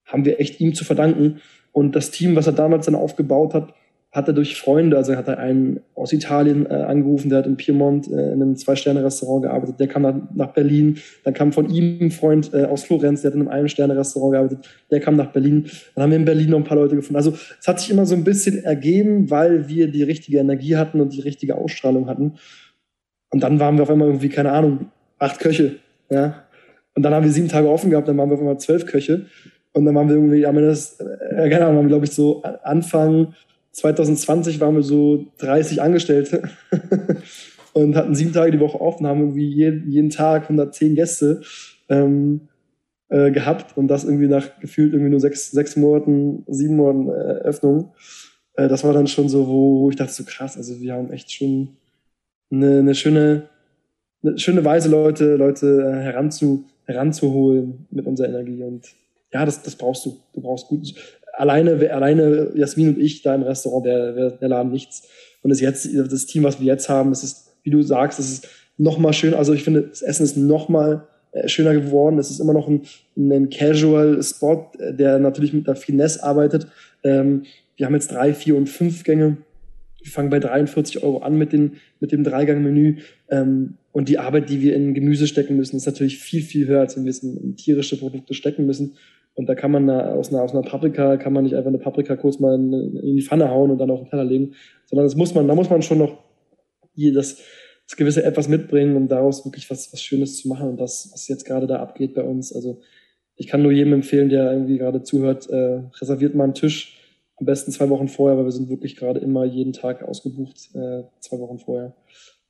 haben 0.06 0.26
wir 0.26 0.40
echt 0.40 0.60
ihm 0.60 0.74
zu 0.74 0.86
verdanken. 0.86 1.42
Und 1.72 1.96
das 1.96 2.12
Team, 2.12 2.36
was 2.36 2.48
er 2.48 2.54
damals 2.54 2.86
dann 2.86 2.96
aufgebaut 2.96 3.54
hat, 3.54 3.74
hat 4.14 4.28
er 4.28 4.34
durch 4.36 4.56
Freunde, 4.58 4.96
also 4.96 5.16
hat 5.16 5.28
er 5.28 5.40
einen 5.40 5.80
aus 5.96 6.14
Italien 6.14 6.68
äh, 6.68 6.76
angerufen, 6.76 7.30
der 7.30 7.40
hat 7.40 7.48
in 7.48 7.58
Piemont 7.58 8.08
äh, 8.08 8.32
in 8.32 8.44
einem 8.44 8.56
Zwei-Sterne-Restaurant 8.56 9.42
gearbeitet, 9.42 9.80
der 9.80 9.88
kam 9.88 10.04
nach, 10.04 10.16
nach, 10.36 10.54
Berlin, 10.54 11.00
dann 11.24 11.34
kam 11.34 11.52
von 11.52 11.68
ihm 11.72 11.98
ein 12.00 12.12
Freund 12.12 12.54
äh, 12.54 12.66
aus 12.66 12.84
Florenz, 12.84 13.24
der 13.24 13.32
hat 13.32 13.36
in 13.36 13.42
einem 13.42 13.50
Ein-Sterne-Restaurant 13.50 14.34
gearbeitet, 14.34 14.70
der 14.92 15.00
kam 15.00 15.16
nach 15.16 15.32
Berlin, 15.32 15.66
dann 15.96 16.04
haben 16.04 16.12
wir 16.12 16.20
in 16.20 16.26
Berlin 16.26 16.52
noch 16.52 16.60
ein 16.60 16.64
paar 16.64 16.78
Leute 16.78 16.96
gefunden. 16.96 17.16
Also 17.16 17.34
es 17.60 17.68
hat 17.68 17.80
sich 17.80 17.90
immer 17.90 18.06
so 18.06 18.14
ein 18.14 18.24
bisschen 18.24 18.64
ergeben, 18.64 19.32
weil 19.32 19.68
wir 19.68 19.88
die 19.88 20.04
richtige 20.04 20.38
Energie 20.38 20.76
hatten 20.76 21.02
und 21.02 21.12
die 21.14 21.22
richtige 21.22 21.56
Ausstrahlung 21.56 22.08
hatten. 22.08 22.34
Und 23.32 23.42
dann 23.42 23.60
waren 23.60 23.78
wir 23.78 23.82
auf 23.82 23.90
einmal 23.90 24.10
irgendwie, 24.10 24.30
keine 24.30 24.52
Ahnung, 24.52 24.92
acht 25.18 25.40
Köche, 25.40 25.78
ja. 26.12 26.44
Und 26.96 27.02
dann 27.02 27.16
haben 27.16 27.24
wir 27.24 27.32
sieben 27.32 27.50
Tage 27.50 27.68
offen 27.68 27.90
gehabt, 27.90 28.08
dann 28.08 28.18
waren 28.20 28.30
wir 28.30 28.36
auf 28.36 28.42
einmal 28.42 28.60
zwölf 28.60 28.86
Köche. 28.86 29.26
Und 29.74 29.86
dann 29.86 29.96
waren 29.96 30.08
wir 30.08 30.16
irgendwie, 30.16 30.46
am 30.46 30.56
Ende 30.56 30.70
das, 30.70 31.00
äh, 31.00 31.50
keine 31.50 31.66
Ahnung, 31.66 31.88
glaube 31.88 32.06
ich, 32.06 32.12
so 32.12 32.44
Anfang 32.44 33.34
2020 33.72 34.60
waren 34.60 34.76
wir 34.76 34.84
so 34.84 35.26
30 35.40 35.82
Angestellte 35.82 36.44
und 37.74 37.96
hatten 37.96 38.16
sieben 38.16 38.34
Tage 38.34 38.52
die 38.52 38.60
Woche 38.60 38.80
offen, 38.80 39.08
haben 39.08 39.20
irgendwie 39.20 39.48
jeden, 39.48 39.90
jeden 39.90 40.10
Tag 40.12 40.44
110 40.44 40.96
Gäste 40.96 41.42
ähm, 41.90 42.42
äh, 43.10 43.32
gehabt 43.32 43.76
und 43.76 43.88
das 43.88 44.04
irgendwie 44.04 44.28
nach 44.28 44.60
gefühlt 44.60 44.94
irgendwie 44.94 45.10
nur 45.10 45.20
sechs, 45.20 45.52
sechs 45.52 45.76
Monaten, 45.76 46.46
sieben 46.48 46.76
Monaten 46.76 47.10
äh, 47.10 47.44
Öffnung. 47.44 47.94
Äh, 48.56 48.68
das 48.68 48.84
war 48.84 48.94
dann 48.94 49.08
schon 49.08 49.28
so, 49.28 49.48
wo, 49.48 49.82
wo 49.82 49.90
ich 49.90 49.96
dachte, 49.96 50.14
so 50.14 50.24
krass, 50.24 50.56
also 50.56 50.80
wir 50.80 50.94
haben 50.94 51.12
echt 51.12 51.32
schon 51.32 51.78
eine, 52.52 52.80
eine 52.80 52.96
schöne, 52.96 53.50
eine 54.22 54.38
schöne 54.38 54.64
Weise, 54.64 54.90
Leute, 54.90 55.36
Leute 55.36 55.82
äh, 55.82 56.04
heranzu, 56.04 56.66
heranzuholen 56.86 57.88
mit 57.90 58.06
unserer 58.06 58.30
Energie 58.30 58.64
und 58.64 58.88
ja, 59.34 59.46
das, 59.46 59.64
das 59.64 59.76
brauchst 59.76 60.06
du. 60.06 60.18
Du 60.34 60.42
brauchst 60.42 60.68
gut 60.68 60.94
alleine, 61.34 61.92
alleine 61.92 62.52
Jasmin 62.56 62.90
und 62.90 63.00
ich 63.00 63.22
da 63.22 63.36
im 63.36 63.44
Restaurant, 63.44 63.86
der, 63.86 64.14
der, 64.14 64.32
der 64.32 64.48
Laden 64.48 64.72
nichts. 64.72 65.08
Und 65.42 65.50
das 65.50 65.60
jetzt, 65.60 65.90
das 65.94 66.26
Team, 66.26 66.44
was 66.44 66.60
wir 66.60 66.68
jetzt 66.68 66.88
haben, 66.88 67.12
es 67.12 67.24
ist, 67.24 67.56
wie 67.64 67.70
du 67.70 67.82
sagst, 67.82 68.20
es 68.20 68.32
ist 68.32 68.48
noch 68.78 68.98
mal 68.98 69.14
schön. 69.14 69.34
Also 69.34 69.54
ich 69.54 69.64
finde, 69.64 69.84
das 69.84 70.02
Essen 70.02 70.24
ist 70.24 70.38
noch 70.38 70.70
mal 70.70 71.08
äh, 71.32 71.48
schöner 71.48 71.74
geworden. 71.74 72.18
Es 72.18 72.30
ist 72.30 72.40
immer 72.40 72.54
noch 72.54 72.68
ein, 72.68 72.84
ein 73.18 73.50
Casual-Spot, 73.50 74.72
äh, 74.80 74.94
der 74.94 75.20
natürlich 75.20 75.54
mit 75.54 75.68
der 75.68 75.76
Finesse 75.76 76.24
arbeitet. 76.24 76.68
Ähm, 77.04 77.44
wir 77.76 77.88
haben 77.88 77.94
jetzt 77.94 78.12
drei, 78.12 78.34
vier 78.34 78.56
und 78.56 78.70
fünf 78.70 79.04
Gänge. 79.04 79.38
Wir 80.02 80.12
fangen 80.12 80.30
bei 80.30 80.40
43 80.40 81.04
Euro 81.04 81.20
an 81.20 81.38
mit, 81.38 81.54
den, 81.54 81.74
mit 82.00 82.12
dem 82.12 82.24
Dreigang-Menü. 82.24 82.98
Ähm, 83.30 83.76
und 83.92 84.10
die 84.10 84.18
Arbeit, 84.18 84.50
die 84.50 84.62
wir 84.62 84.76
in 84.76 84.94
Gemüse 84.94 85.28
stecken 85.28 85.56
müssen, 85.56 85.78
ist 85.78 85.86
natürlich 85.86 86.20
viel, 86.20 86.42
viel 86.42 86.68
höher, 86.68 86.82
als 86.82 86.98
wenn 86.98 87.04
wir 87.04 87.12
es 87.12 87.20
in, 87.20 87.38
in 87.38 87.56
tierische 87.56 87.98
Produkte 87.98 88.34
stecken 88.34 88.66
müssen. 88.66 88.96
Und 89.36 89.48
da 89.48 89.56
kann 89.56 89.72
man 89.72 89.90
aus 89.90 90.32
einer, 90.32 90.44
aus 90.44 90.52
einer 90.54 90.62
Paprika, 90.62 91.18
kann 91.18 91.34
man 91.34 91.44
nicht 91.44 91.56
einfach 91.56 91.70
eine 91.70 91.80
Paprika 91.80 92.16
kurz 92.16 92.40
mal 92.40 92.56
in, 92.56 92.72
in 92.98 93.16
die 93.16 93.22
Pfanne 93.22 93.50
hauen 93.50 93.72
und 93.72 93.80
dann 93.80 93.90
auf 93.90 94.02
den 94.02 94.10
Teller 94.10 94.24
legen, 94.24 94.54
sondern 94.86 95.06
das 95.06 95.16
muss 95.16 95.34
man, 95.34 95.48
da 95.48 95.56
muss 95.56 95.70
man 95.70 95.82
schon 95.82 95.98
noch 95.98 96.18
das, 96.96 97.42
das 97.88 97.98
gewisse 97.98 98.24
etwas 98.24 98.48
mitbringen, 98.48 98.96
um 98.96 99.08
daraus 99.08 99.44
wirklich 99.46 99.70
was, 99.72 99.92
was 99.92 100.02
Schönes 100.02 100.38
zu 100.38 100.48
machen. 100.48 100.70
Und 100.70 100.80
das, 100.80 101.10
was 101.12 101.28
jetzt 101.28 101.46
gerade 101.46 101.66
da 101.66 101.78
abgeht 101.78 102.14
bei 102.14 102.24
uns, 102.24 102.54
also 102.54 102.80
ich 103.36 103.48
kann 103.48 103.64
nur 103.64 103.72
jedem 103.72 103.94
empfehlen, 103.94 104.30
der 104.30 104.52
irgendwie 104.52 104.78
gerade 104.78 105.02
zuhört, 105.04 105.50
äh, 105.50 105.82
reserviert 106.00 106.36
mal 106.36 106.44
einen 106.44 106.54
Tisch, 106.54 107.00
am 107.38 107.46
besten 107.46 107.72
zwei 107.72 107.90
Wochen 107.90 108.08
vorher, 108.08 108.38
weil 108.38 108.46
wir 108.46 108.52
sind 108.52 108.70
wirklich 108.70 108.96
gerade 108.96 109.20
immer 109.20 109.44
jeden 109.44 109.74
Tag 109.74 110.04
ausgebucht, 110.04 110.70
äh, 110.76 111.04
zwei 111.20 111.40
Wochen 111.40 111.58
vorher. 111.58 111.96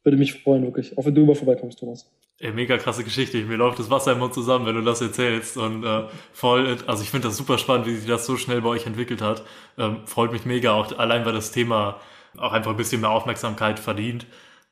Würde 0.03 0.17
mich 0.17 0.33
freuen, 0.33 0.63
wirklich. 0.63 0.97
Auch 0.97 1.05
wenn 1.05 1.15
du 1.15 1.21
über 1.21 1.35
vorbeikommst, 1.35 1.79
Thomas. 1.79 2.09
Ey, 2.39 2.51
mega 2.51 2.77
krasse 2.77 3.03
Geschichte. 3.03 3.37
Mir 3.45 3.57
läuft 3.57 3.79
das 3.79 3.89
Wasser 3.89 4.11
im 4.13 4.19
Mund 4.19 4.33
zusammen, 4.33 4.65
wenn 4.65 4.75
du 4.75 4.81
das 4.81 5.01
erzählst. 5.01 5.55
Und 5.55 5.85
äh, 5.85 6.03
voll, 6.33 6.77
also 6.87 7.03
ich 7.03 7.09
finde 7.09 7.27
das 7.29 7.37
super 7.37 7.57
spannend, 7.57 7.87
wie 7.87 7.95
sich 7.95 8.07
das 8.07 8.25
so 8.25 8.35
schnell 8.35 8.61
bei 8.61 8.69
euch 8.69 8.85
entwickelt 8.85 9.21
hat. 9.21 9.43
Ähm, 9.77 10.05
freut 10.05 10.31
mich 10.33 10.45
mega, 10.45 10.73
auch 10.73 10.97
allein 10.97 11.25
weil 11.25 11.33
das 11.33 11.51
Thema 11.51 11.99
auch 12.37 12.51
einfach 12.51 12.71
ein 12.71 12.77
bisschen 12.77 13.01
mehr 13.01 13.11
Aufmerksamkeit 13.11 13.79
verdient. 13.79 14.25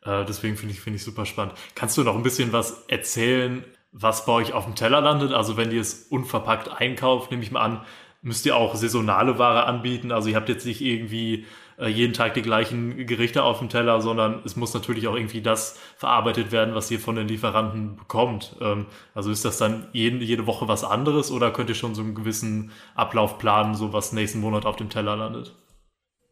Äh, 0.03 0.25
deswegen 0.25 0.57
finde 0.57 0.73
ich, 0.73 0.81
finde 0.81 0.97
ich 0.97 1.03
super 1.03 1.25
spannend. 1.25 1.53
Kannst 1.75 1.97
du 1.97 2.03
noch 2.03 2.15
ein 2.15 2.23
bisschen 2.23 2.51
was 2.51 2.83
erzählen, 2.87 3.63
was 3.91 4.25
bei 4.25 4.33
euch 4.33 4.53
auf 4.53 4.65
dem 4.65 4.75
Teller 4.75 4.99
landet? 4.99 5.31
Also 5.31 5.55
wenn 5.55 5.71
ihr 5.71 5.81
es 5.81 6.07
unverpackt 6.09 6.69
einkauft, 6.69 7.31
nehme 7.31 7.43
ich 7.43 7.51
mal 7.51 7.61
an, 7.61 7.85
müsst 8.21 8.45
ihr 8.45 8.55
auch 8.55 8.75
saisonale 8.75 9.37
Ware 9.37 9.65
anbieten. 9.65 10.11
Also 10.11 10.29
ihr 10.29 10.35
habt 10.35 10.49
jetzt 10.49 10.65
nicht 10.65 10.81
irgendwie 10.81 11.45
jeden 11.87 12.13
Tag 12.13 12.33
die 12.35 12.41
gleichen 12.41 13.05
Gerichte 13.07 13.43
auf 13.43 13.59
dem 13.59 13.69
Teller, 13.69 14.01
sondern 14.01 14.41
es 14.45 14.55
muss 14.55 14.73
natürlich 14.73 15.07
auch 15.07 15.15
irgendwie 15.15 15.41
das 15.41 15.79
verarbeitet 15.97 16.51
werden, 16.51 16.75
was 16.75 16.91
ihr 16.91 16.99
von 16.99 17.15
den 17.15 17.27
Lieferanten 17.27 17.95
bekommt. 17.95 18.55
Ähm, 18.61 18.85
also 19.15 19.31
ist 19.31 19.45
das 19.45 19.57
dann 19.57 19.87
jeden, 19.91 20.21
jede 20.21 20.47
Woche 20.47 20.67
was 20.67 20.83
anderes 20.83 21.31
oder 21.31 21.51
könnt 21.51 21.69
ihr 21.69 21.75
schon 21.75 21.95
so 21.95 22.01
einen 22.01 22.15
gewissen 22.15 22.71
Ablauf 22.95 23.37
planen, 23.37 23.75
so 23.75 23.93
was 23.93 24.13
nächsten 24.13 24.39
Monat 24.39 24.65
auf 24.65 24.75
dem 24.75 24.89
Teller 24.89 25.15
landet? 25.15 25.55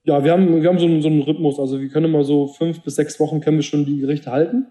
Ja, 0.03 0.23
wir 0.23 0.31
haben, 0.31 0.61
wir 0.61 0.69
haben 0.69 0.79
so, 0.79 0.85
einen, 0.85 1.01
so 1.01 1.07
einen 1.07 1.21
Rhythmus. 1.21 1.59
Also 1.59 1.79
wir 1.79 1.89
können 1.89 2.05
immer 2.05 2.23
so 2.23 2.47
fünf 2.47 2.81
bis 2.81 2.95
sechs 2.95 3.19
Wochen 3.19 3.41
können 3.41 3.57
wir 3.57 3.63
schon 3.63 3.85
die 3.85 3.99
Gerichte 3.99 4.31
halten. 4.31 4.67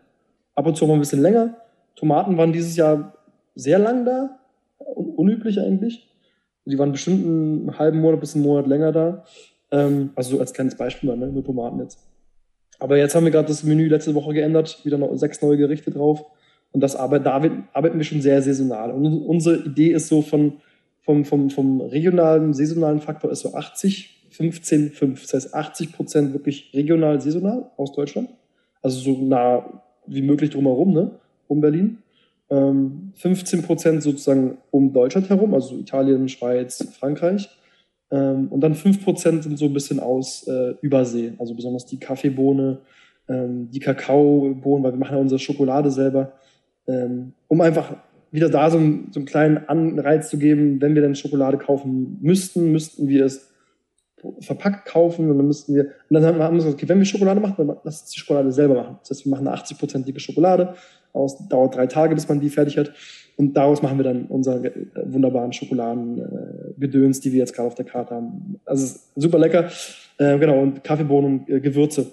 Ab 0.54 0.66
und 0.66 0.76
zu 0.76 0.86
mal 0.86 0.94
ein 0.94 1.00
bisschen 1.00 1.22
länger. 1.22 1.56
Tomaten 1.96 2.36
waren 2.36 2.52
dieses 2.52 2.76
Jahr 2.76 3.14
sehr 3.54 3.78
lang 3.78 4.04
da. 4.04 4.38
unüblich 4.78 5.60
eigentlich. 5.60 6.08
Die 6.64 6.78
waren 6.78 6.92
bestimmt 6.92 7.24
einen 7.24 7.78
halben 7.78 8.00
Monat 8.00 8.20
bis 8.20 8.34
einen 8.34 8.44
Monat 8.44 8.66
länger 8.66 8.92
da. 8.92 9.24
Ähm, 9.70 10.10
also 10.14 10.36
so 10.36 10.40
als 10.40 10.52
kleines 10.52 10.76
Beispiel, 10.76 11.14
ne? 11.16 11.26
nur 11.26 11.44
Tomaten 11.44 11.80
jetzt. 11.80 11.98
Aber 12.78 12.96
jetzt 12.96 13.14
haben 13.14 13.24
wir 13.24 13.32
gerade 13.32 13.48
das 13.48 13.64
Menü 13.64 13.88
letzte 13.88 14.14
Woche 14.14 14.34
geändert, 14.34 14.84
wieder 14.84 14.98
noch 14.98 15.14
sechs 15.16 15.42
neue 15.42 15.56
Gerichte 15.56 15.90
drauf. 15.90 16.24
Und 16.72 16.80
das 16.82 16.96
arbeit, 16.96 17.26
da 17.26 17.32
arbeiten 17.72 17.98
wir 17.98 18.04
schon 18.04 18.20
sehr 18.20 18.42
saisonal. 18.42 18.90
Und 18.90 19.06
unsere 19.06 19.56
Idee 19.64 19.92
ist 19.92 20.08
so 20.08 20.22
von, 20.22 20.54
vom, 21.00 21.24
vom, 21.24 21.50
vom 21.50 21.80
regionalen, 21.80 22.52
saisonalen 22.52 23.00
Faktor 23.00 23.30
ist 23.32 23.40
so 23.40 23.54
80, 23.54 24.26
15, 24.30 24.90
5. 24.90 25.22
Das 25.22 25.34
heißt 25.34 25.54
80 25.54 25.92
Prozent 25.92 26.32
wirklich 26.34 26.70
regional, 26.74 27.20
saisonal 27.20 27.70
aus 27.76 27.92
Deutschland. 27.92 28.28
Also 28.82 29.00
so 29.00 29.22
nah 29.22 29.82
wie 30.06 30.22
möglich 30.22 30.50
drumherum, 30.50 30.92
ne? 30.92 31.10
Um 31.48 31.60
Berlin. 31.60 31.98
Ähm, 32.50 33.12
15 33.16 33.62
Prozent 33.62 34.02
sozusagen 34.02 34.58
um 34.70 34.92
Deutschland 34.92 35.28
herum, 35.28 35.54
also 35.54 35.76
Italien, 35.76 36.28
Schweiz, 36.28 36.86
Frankreich. 36.98 37.48
Ähm, 38.10 38.48
und 38.48 38.60
dann 38.60 38.74
5% 38.74 39.42
sind 39.42 39.58
so 39.58 39.66
ein 39.66 39.72
bisschen 39.72 40.00
aus 40.00 40.46
äh, 40.48 40.74
Übersee, 40.80 41.32
also 41.38 41.54
besonders 41.54 41.86
die 41.86 41.98
Kaffeebohne, 41.98 42.78
ähm, 43.28 43.70
die 43.70 43.80
Kakaobohnen, 43.80 44.84
weil 44.84 44.92
wir 44.92 44.98
machen 44.98 45.14
ja 45.14 45.20
unsere 45.20 45.38
Schokolade 45.38 45.90
selber, 45.90 46.32
ähm, 46.86 47.32
um 47.48 47.60
einfach 47.60 47.96
wieder 48.30 48.48
da 48.48 48.70
so, 48.70 48.78
ein, 48.78 49.08
so 49.10 49.20
einen 49.20 49.26
kleinen 49.26 49.68
Anreiz 49.68 50.30
zu 50.30 50.38
geben, 50.38 50.80
wenn 50.80 50.94
wir 50.94 51.02
dann 51.02 51.14
Schokolade 51.14 51.58
kaufen 51.58 52.18
müssten, 52.20 52.72
müssten 52.72 53.08
wir 53.08 53.24
es 53.24 53.48
verpackt 54.40 54.88
kaufen 54.88 55.30
und 55.30 55.38
dann 55.38 55.46
müssten 55.46 55.74
wir, 55.74 55.84
und 55.84 56.14
dann 56.14 56.24
haben 56.24 56.38
wir 56.38 56.50
gesagt, 56.50 56.74
okay, 56.74 56.88
wenn 56.88 56.98
wir 56.98 57.04
Schokolade 57.04 57.40
machen, 57.40 57.54
dann 57.58 57.76
lass 57.84 58.02
uns 58.02 58.10
die 58.10 58.18
Schokolade 58.18 58.50
selber 58.52 58.74
machen. 58.74 58.98
Das 59.00 59.10
heißt, 59.10 59.26
wir 59.26 59.30
machen 59.30 59.46
eine 59.46 59.56
80-prozentige 59.56 60.18
Schokolade, 60.18 60.74
aus, 61.12 61.48
dauert 61.48 61.76
drei 61.76 61.86
Tage, 61.86 62.14
bis 62.14 62.28
man 62.28 62.40
die 62.40 62.50
fertig 62.50 62.78
hat. 62.78 62.92
Und 63.38 63.56
daraus 63.56 63.82
machen 63.82 63.98
wir 63.98 64.04
dann 64.04 64.24
unsere 64.24 64.66
äh, 64.66 64.72
wunderbaren 65.04 65.52
Schokoladengedöns, 65.52 67.20
die 67.20 67.32
wir 67.32 67.38
jetzt 67.38 67.54
gerade 67.54 67.68
auf 67.68 67.76
der 67.76 67.84
Karte 67.84 68.16
haben. 68.16 68.58
Also 68.64 68.98
super 69.14 69.38
lecker. 69.38 69.70
Äh, 70.18 70.38
genau, 70.40 70.60
und 70.60 70.82
Kaffeebohnen 70.82 71.40
und 71.40 71.48
äh, 71.48 71.60
Gewürze. 71.60 72.08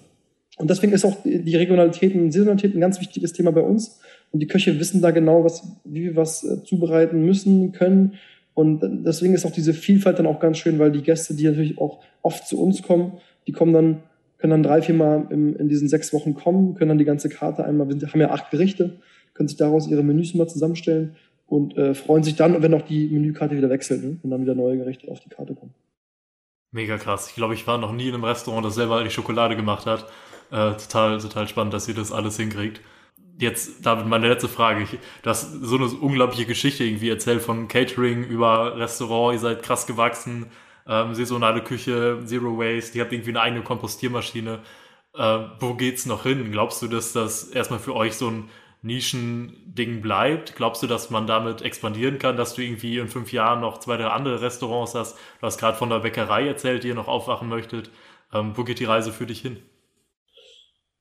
Und 0.57 0.69
deswegen 0.69 0.93
ist 0.93 1.03
auch 1.03 1.17
die 1.25 1.55
Regionalität 1.55 2.13
und 2.13 2.31
Saisonalität 2.31 2.75
ein 2.75 2.79
ganz 2.79 3.01
wichtiges 3.01 3.33
Thema 3.33 3.51
bei 3.51 3.61
uns. 3.61 3.99
Und 4.31 4.39
die 4.39 4.47
Köche 4.47 4.79
wissen 4.79 5.01
da 5.01 5.09
genau, 5.09 5.43
was, 5.43 5.67
wie 5.83 6.03
wir 6.03 6.15
was 6.15 6.63
zubereiten 6.63 7.25
müssen, 7.25 7.71
können. 7.73 8.13
Und 8.53 8.81
deswegen 9.05 9.33
ist 9.33 9.45
auch 9.45 9.51
diese 9.51 9.73
Vielfalt 9.73 10.19
dann 10.19 10.27
auch 10.27 10.39
ganz 10.39 10.59
schön, 10.59 10.79
weil 10.79 10.91
die 10.91 11.01
Gäste, 11.01 11.33
die 11.33 11.43
natürlich 11.43 11.77
auch 11.77 11.99
oft 12.21 12.47
zu 12.47 12.61
uns 12.61 12.83
kommen, 12.83 13.17
die 13.47 13.51
kommen 13.51 13.73
dann, 13.73 14.03
können 14.37 14.51
dann 14.51 14.63
drei, 14.63 14.81
vier 14.81 14.95
Mal 14.95 15.27
in, 15.29 15.57
in 15.57 15.67
diesen 15.67 15.89
sechs 15.89 16.13
Wochen 16.13 16.35
kommen, 16.35 16.75
können 16.75 16.89
dann 16.89 16.97
die 16.99 17.03
ganze 17.03 17.27
Karte 17.27 17.65
einmal, 17.65 17.89
wir 17.89 18.07
haben 18.07 18.21
ja 18.21 18.31
acht 18.31 18.51
Gerichte, 18.51 19.01
können 19.35 19.47
sich 19.47 19.57
daraus 19.57 19.87
ihre 19.87 20.01
Menüs 20.01 20.33
mal 20.33 20.47
zusammenstellen 20.47 21.15
und 21.45 21.77
äh, 21.77 21.93
freuen 21.93 22.23
sich 22.23 22.35
dann, 22.35 22.61
wenn 22.63 22.73
auch 22.73 22.81
die 22.81 23.07
Menükarte 23.09 23.55
wieder 23.55 23.69
wechselt 23.69 24.03
ne? 24.03 24.17
und 24.23 24.31
dann 24.31 24.41
wieder 24.41 24.55
neue 24.55 24.77
Gerichte 24.77 25.11
auf 25.11 25.19
die 25.19 25.29
Karte 25.29 25.53
kommen. 25.53 25.75
Mega 26.71 26.97
krass. 26.97 27.29
Ich 27.29 27.35
glaube, 27.35 27.53
ich 27.53 27.67
war 27.67 27.77
noch 27.77 27.93
nie 27.93 28.07
in 28.07 28.15
einem 28.15 28.23
Restaurant, 28.23 28.65
das 28.65 28.75
selber 28.75 29.03
die 29.03 29.09
Schokolade 29.09 29.55
gemacht 29.55 29.85
hat. 29.85 30.05
Äh, 30.51 30.73
total, 30.73 31.19
total 31.19 31.47
spannend, 31.47 31.73
dass 31.73 31.87
ihr 31.87 31.93
das 31.93 32.11
alles 32.11 32.37
hinkriegt. 32.37 32.81
jetzt, 33.39 33.85
David, 33.85 34.07
meine 34.07 34.27
letzte 34.27 34.47
Frage. 34.47 34.83
Ich, 34.83 34.91
du 35.21 35.29
hast 35.29 35.51
so 35.51 35.75
eine 35.75 35.85
unglaubliche 35.85 36.45
Geschichte 36.45 36.83
irgendwie 36.83 37.09
erzählt 37.09 37.41
von 37.41 37.67
Catering 37.67 38.23
über 38.23 38.77
Restaurant, 38.77 39.35
ihr 39.35 39.39
seid 39.39 39.63
krass 39.63 39.87
gewachsen, 39.87 40.47
ähm, 40.87 41.13
saisonale 41.13 41.61
Küche, 41.61 42.19
Zero 42.25 42.57
Waste, 42.57 42.97
ihr 42.97 43.03
habt 43.03 43.13
irgendwie 43.13 43.31
eine 43.31 43.41
eigene 43.41 43.63
Kompostiermaschine. 43.63 44.59
Äh, 45.13 45.39
wo 45.59 45.73
geht's 45.75 46.05
noch 46.05 46.23
hin? 46.23 46.51
Glaubst 46.51 46.81
du, 46.81 46.87
dass 46.87 47.13
das 47.13 47.45
erstmal 47.45 47.79
für 47.79 47.95
euch 47.95 48.15
so 48.15 48.29
ein 48.29 48.49
Nischending 48.85 50.01
bleibt? 50.01 50.55
Glaubst 50.55 50.83
du, 50.83 50.87
dass 50.87 51.09
man 51.09 51.27
damit 51.27 51.61
expandieren 51.63 52.19
kann, 52.19 52.37
dass 52.37 52.53
du 52.53 52.61
irgendwie 52.61 52.97
in 52.99 53.07
fünf 53.07 53.33
Jahren 53.33 53.59
noch 53.59 53.79
zwei, 53.79 53.97
drei 53.97 54.07
andere 54.07 54.41
Restaurants 54.41 54.93
hast? 54.93 55.17
Du 55.41 55.47
hast 55.47 55.59
gerade 55.59 55.77
von 55.77 55.89
der 55.89 55.99
Bäckerei 55.99 56.47
erzählt, 56.47 56.83
die 56.83 56.89
ihr 56.89 56.95
noch 56.95 57.07
aufwachen 57.07 57.49
möchtet. 57.49 57.89
Ähm, 58.33 58.51
wo 58.55 58.63
geht 58.63 58.79
die 58.79 58.85
Reise 58.85 59.11
für 59.11 59.25
dich 59.25 59.41
hin? 59.41 59.57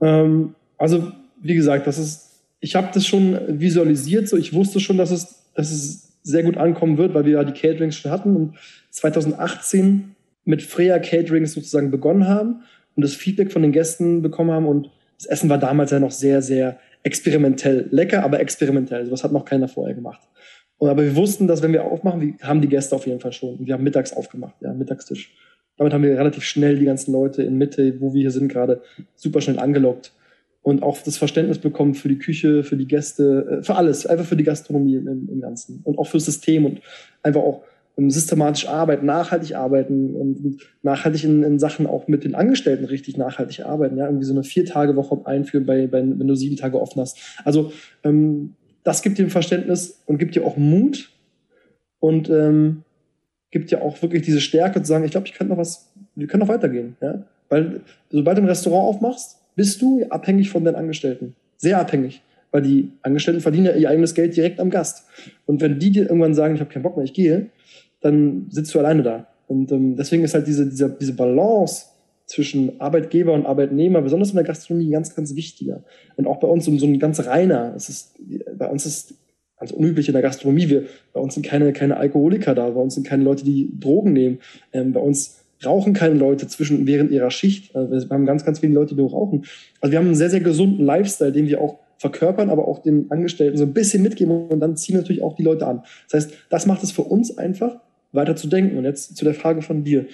Ähm, 0.01 0.55
also, 0.79 1.12
wie 1.42 1.55
gesagt, 1.55 1.87
das 1.87 1.99
ist, 1.99 2.42
ich 2.61 2.75
habe 2.75 2.88
das 2.92 3.07
schon 3.07 3.38
visualisiert, 3.61 4.29
so 4.29 4.37
ich 4.37 4.55
wusste 4.55 4.81
schon, 4.81 4.97
dass 4.97 5.11
es, 5.11 5.53
dass 5.55 5.70
es 5.70 6.18
sehr 6.23 6.42
gut 6.42 6.57
ankommen 6.57 6.97
wird, 6.97 7.12
weil 7.12 7.27
wir 7.27 7.33
ja 7.33 7.44
die 7.44 7.53
Caterings 7.53 7.97
schon 7.97 8.11
hatten 8.11 8.35
und 8.35 8.57
2018 8.90 10.16
mit 10.47 10.62
Freya 10.62 10.99
Caterings 10.99 11.53
sozusagen 11.53 11.90
begonnen 11.90 12.27
haben 12.27 12.62
und 12.97 13.03
das 13.03 13.12
Feedback 13.12 13.53
von 13.53 13.61
den 13.61 13.73
Gästen 13.73 14.23
bekommen 14.23 14.51
haben 14.51 14.66
und 14.66 14.90
das 15.18 15.27
Essen 15.27 15.51
war 15.51 15.59
damals 15.59 15.90
ja 15.90 16.01
noch 16.01 16.11
sehr, 16.11 16.42
sehr 16.42 16.79
experimentell. 17.04 17.86
Lecker, 17.90 18.24
aber 18.24 18.40
experimentell. 18.40 19.06
Sowas 19.06 19.22
hat 19.22 19.32
noch 19.32 19.44
keiner 19.44 19.68
vorher 19.68 19.94
gemacht. 19.94 20.22
Und, 20.78 20.88
aber 20.90 21.04
wir 21.04 21.14
wussten, 21.14 21.46
dass 21.46 21.62
wenn 21.62 21.72
wir 21.72 21.84
aufmachen, 21.84 22.20
wir 22.20 22.34
haben 22.42 22.60
die 22.60 22.68
Gäste 22.68 22.96
auf 22.96 23.06
jeden 23.06 23.20
Fall 23.20 23.32
schon. 23.32 23.56
Und 23.56 23.66
wir 23.66 23.74
haben 23.74 23.84
mittags 23.84 24.12
aufgemacht, 24.12 24.56
ja, 24.60 24.72
Mittagstisch. 24.72 25.32
Damit 25.76 25.92
haben 25.92 26.02
wir 26.02 26.18
relativ 26.18 26.44
schnell 26.44 26.78
die 26.78 26.84
ganzen 26.84 27.12
Leute 27.12 27.42
in 27.42 27.58
Mitte, 27.58 28.00
wo 28.00 28.14
wir 28.14 28.20
hier 28.20 28.30
sind, 28.30 28.48
gerade 28.48 28.82
super 29.14 29.40
schnell 29.40 29.58
angelockt. 29.58 30.12
Und 30.62 30.82
auch 30.82 30.96
das 31.02 31.18
Verständnis 31.18 31.58
bekommen 31.58 31.94
für 31.94 32.08
die 32.08 32.18
Küche, 32.18 32.64
für 32.64 32.76
die 32.76 32.86
Gäste, 32.86 33.58
äh, 33.60 33.62
für 33.62 33.74
alles, 33.74 34.06
einfach 34.06 34.24
für 34.24 34.36
die 34.36 34.44
Gastronomie 34.44 34.96
im, 34.96 35.28
im 35.30 35.40
Ganzen. 35.40 35.80
Und 35.84 35.98
auch 35.98 36.06
fürs 36.06 36.24
System 36.24 36.64
und 36.64 36.80
einfach 37.22 37.42
auch 37.42 37.64
systematisch 37.96 38.66
arbeiten, 38.68 39.07
nachhaltig 39.07 39.54
arbeiten 39.54 40.16
und 40.16 40.59
nachhaltig 40.83 41.24
in, 41.24 41.42
in, 41.42 41.59
Sachen 41.59 41.87
auch 41.87 42.09
mit 42.09 42.24
den 42.24 42.35
Angestellten 42.35 42.85
richtig 42.85 43.16
nachhaltig 43.16 43.64
arbeiten. 43.64 43.96
Ja, 43.96 44.07
irgendwie 44.07 44.24
so 44.24 44.33
eine 44.33 44.42
Vier-Tage-Woche 44.42 45.20
einführen, 45.24 45.64
bei, 45.64 45.87
bei, 45.87 46.00
wenn 46.00 46.26
du 46.26 46.35
sieben 46.35 46.57
Tage 46.57 46.80
offen 46.80 47.00
hast. 47.00 47.18
Also 47.44 47.72
ähm, 48.02 48.54
das 48.83 49.02
gibt 49.02 49.18
dir 49.18 49.24
ein 49.24 49.30
Verständnis 49.30 50.02
und 50.07 50.18
gibt 50.18 50.35
dir 50.35 50.44
auch 50.44 50.57
Mut 50.57 51.11
und 52.00 52.28
ähm, 52.30 52.83
gibt 53.50 53.70
dir 53.70 53.80
auch 53.83 54.02
wirklich 54.02 54.22
diese 54.22 54.40
Stärke 54.40 54.83
zu 54.83 54.88
sagen, 54.88 55.04
ich 55.04 55.12
glaube, 55.12 55.28
ich 55.28 55.33
kann 55.33 55.48
noch 55.48 55.57
was, 55.57 55.92
wir 56.16 56.26
können 56.26 56.40
noch 56.40 56.48
weitergehen. 56.48 56.96
Ja? 57.00 57.24
Weil 57.48 57.80
sobald 58.11 58.37
du 58.37 58.42
ein 58.42 58.48
Restaurant 58.48 58.88
aufmachst, 58.88 59.38
bist 59.54 59.80
du 59.80 60.04
abhängig 60.11 60.50
von 60.50 60.64
deinen 60.64 60.74
Angestellten. 60.74 61.37
Sehr 61.57 61.78
abhängig. 61.78 62.22
Weil 62.50 62.62
die 62.62 62.90
Angestellten 63.02 63.40
verdienen 63.40 63.66
ja 63.66 63.72
ihr 63.72 63.88
eigenes 63.88 64.14
Geld 64.14 64.37
direkt 64.37 64.61
am 64.61 64.70
Gast. 64.70 65.07
Und 65.46 65.61
wenn 65.61 65.78
die 65.78 65.90
dir 65.90 66.02
irgendwann 66.04 66.35
sagen, 66.35 66.54
ich 66.54 66.61
habe 66.61 66.70
keinen 66.70 66.83
Bock 66.83 66.96
mehr, 66.96 67.04
ich 67.04 67.14
gehe, 67.14 67.50
dann 68.04 68.46
sitzt 68.50 68.74
du 68.74 68.78
alleine 68.78 69.02
da. 69.02 69.26
Und 69.46 69.72
ähm, 69.72 69.96
deswegen 69.96 70.24
ist 70.24 70.34
halt 70.34 70.46
diese, 70.46 70.68
diese, 70.68 70.90
diese 70.90 71.14
Balance 71.14 71.86
zwischen 72.26 72.80
Arbeitgeber 72.80 73.32
und 73.32 73.46
Arbeitnehmer, 73.46 74.02
besonders 74.02 74.30
in 74.30 74.36
der 74.36 74.44
Gastronomie, 74.44 74.90
ganz, 74.90 75.14
ganz 75.14 75.34
wichtiger. 75.34 75.84
Und 76.16 76.26
auch 76.26 76.38
bei 76.38 76.48
uns 76.48 76.64
so, 76.64 76.76
so 76.78 76.86
ein 76.86 76.98
ganz 76.98 77.24
reiner. 77.26 77.72
Es 77.76 77.88
ist, 77.88 78.18
bei 78.56 78.68
uns 78.68 78.86
ist 78.86 79.14
ganz 79.58 79.70
unüblich 79.70 80.08
in 80.08 80.12
der 80.12 80.22
Gastronomie. 80.22 80.68
Wir, 80.68 80.84
bei 81.12 81.20
uns 81.20 81.34
sind 81.34 81.46
keine, 81.46 81.72
keine 81.72 81.96
Alkoholiker 81.96 82.54
da, 82.54 82.70
bei 82.70 82.80
uns 82.80 82.94
sind 82.94 83.06
keine 83.06 83.24
Leute, 83.24 83.44
die 83.44 83.70
Drogen 83.78 84.12
nehmen. 84.12 84.38
Ähm, 84.72 84.92
bei 84.92 85.00
uns 85.00 85.40
rauchen 85.64 85.94
keine 85.94 86.14
Leute 86.14 86.46
zwischen 86.46 86.86
während 86.86 87.10
ihrer 87.10 87.30
Schicht. 87.30 87.74
Also 87.74 88.08
wir 88.08 88.14
haben 88.14 88.26
ganz, 88.26 88.44
ganz 88.44 88.58
viele 88.58 88.74
Leute, 88.74 88.94
die 88.94 89.02
rauchen. 89.02 89.44
Also 89.80 89.92
wir 89.92 89.98
haben 89.98 90.06
einen 90.06 90.14
sehr, 90.14 90.30
sehr 90.30 90.40
gesunden 90.40 90.84
Lifestyle, 90.84 91.32
den 91.32 91.46
wir 91.46 91.60
auch 91.60 91.78
verkörpern, 91.98 92.50
aber 92.50 92.68
auch 92.68 92.80
den 92.80 93.10
Angestellten 93.10 93.56
so 93.56 93.64
ein 93.64 93.72
bisschen 93.72 94.02
mitgeben 94.02 94.48
und 94.48 94.60
dann 94.60 94.76
ziehen 94.76 94.96
natürlich 94.96 95.22
auch 95.22 95.36
die 95.36 95.42
Leute 95.42 95.66
an. 95.66 95.84
Das 96.10 96.24
heißt, 96.24 96.34
das 96.50 96.66
macht 96.66 96.82
es 96.82 96.92
für 96.92 97.02
uns 97.02 97.38
einfach, 97.38 97.80
weiter 98.14 98.37
zu 98.37 98.48
denken. 98.48 98.77
Und 98.77 98.85
jetzt 98.85 99.16
zu 99.16 99.24
der 99.24 99.35
Frage 99.35 99.62
von 99.62 99.85
dir. 99.85 100.07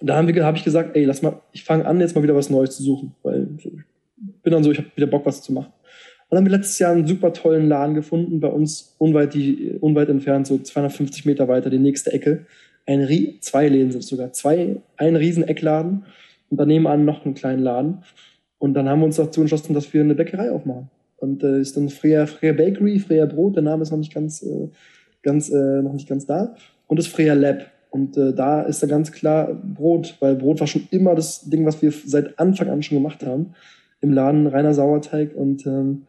Da 0.00 0.16
haben 0.16 0.28
wir, 0.28 0.44
habe 0.44 0.56
ich 0.56 0.64
gesagt, 0.64 0.96
ey, 0.96 1.04
lass 1.04 1.22
mal, 1.22 1.40
ich 1.52 1.64
fange 1.64 1.84
an, 1.84 2.00
jetzt 2.00 2.14
mal 2.14 2.22
wieder 2.22 2.34
was 2.34 2.50
Neues 2.50 2.76
zu 2.76 2.82
suchen, 2.82 3.14
weil 3.22 3.48
ich 3.58 3.72
bin 4.42 4.52
dann 4.52 4.62
so, 4.62 4.70
ich 4.70 4.78
habe 4.78 4.88
wieder 4.94 5.08
Bock, 5.08 5.26
was 5.26 5.42
zu 5.42 5.52
machen. 5.52 5.72
Und 6.28 6.36
dann 6.36 6.38
haben 6.38 6.50
wir 6.50 6.56
letztes 6.56 6.78
Jahr 6.78 6.92
einen 6.92 7.06
super 7.06 7.32
tollen 7.32 7.68
Laden 7.68 7.94
gefunden, 7.94 8.38
bei 8.38 8.48
uns 8.48 8.94
unweit, 8.98 9.34
die, 9.34 9.76
unweit 9.80 10.08
entfernt, 10.08 10.46
so 10.46 10.58
250 10.58 11.24
Meter 11.24 11.48
weiter, 11.48 11.70
die 11.70 11.78
nächste 11.78 12.12
Ecke. 12.12 12.46
Ein, 12.86 13.08
zwei 13.40 13.68
Läden 13.68 13.90
sind 13.90 14.04
sogar, 14.04 14.32
zwei, 14.32 14.76
ein 14.96 15.16
riesen 15.16 15.42
Eckladen 15.42 16.04
und 16.50 16.60
daneben 16.60 16.86
an 16.86 17.04
noch 17.04 17.24
einen 17.24 17.34
kleinen 17.34 17.62
Laden. 17.62 18.04
Und 18.58 18.74
dann 18.74 18.88
haben 18.88 19.00
wir 19.00 19.06
uns 19.06 19.16
dazu 19.16 19.40
entschlossen, 19.40 19.74
dass 19.74 19.92
wir 19.92 20.02
eine 20.02 20.14
Bäckerei 20.14 20.52
aufmachen. 20.52 20.90
Und 21.16 21.42
äh, 21.42 21.60
ist 21.60 21.76
dann 21.76 21.88
Freya, 21.88 22.26
Freya 22.26 22.52
Bakery, 22.52 22.98
Freya 22.98 23.26
Brot, 23.26 23.56
der 23.56 23.62
Name 23.62 23.82
ist 23.82 23.90
noch 23.90 23.98
nicht 23.98 24.14
ganz, 24.14 24.42
äh, 24.42 24.68
ganz, 25.22 25.50
äh, 25.50 25.82
noch 25.82 25.92
nicht 25.92 26.08
ganz 26.08 26.26
da 26.26 26.54
und 26.88 26.98
das 26.98 27.06
Freya 27.06 27.34
Lab. 27.34 27.70
Und 27.90 28.16
äh, 28.16 28.34
da 28.34 28.62
ist 28.62 28.82
da 28.82 28.86
ganz 28.86 29.12
klar 29.12 29.54
Brot, 29.54 30.16
weil 30.20 30.34
Brot 30.34 30.60
war 30.60 30.66
schon 30.66 30.88
immer 30.90 31.14
das 31.14 31.48
Ding, 31.48 31.64
was 31.64 31.80
wir 31.80 31.92
seit 31.92 32.38
Anfang 32.38 32.68
an 32.68 32.82
schon 32.82 32.98
gemacht 32.98 33.24
haben. 33.24 33.54
Im 34.00 34.12
Laden 34.12 34.46
reiner 34.46 34.74
Sauerteig. 34.74 35.34
Und, 35.34 35.66
ähm, 35.66 36.06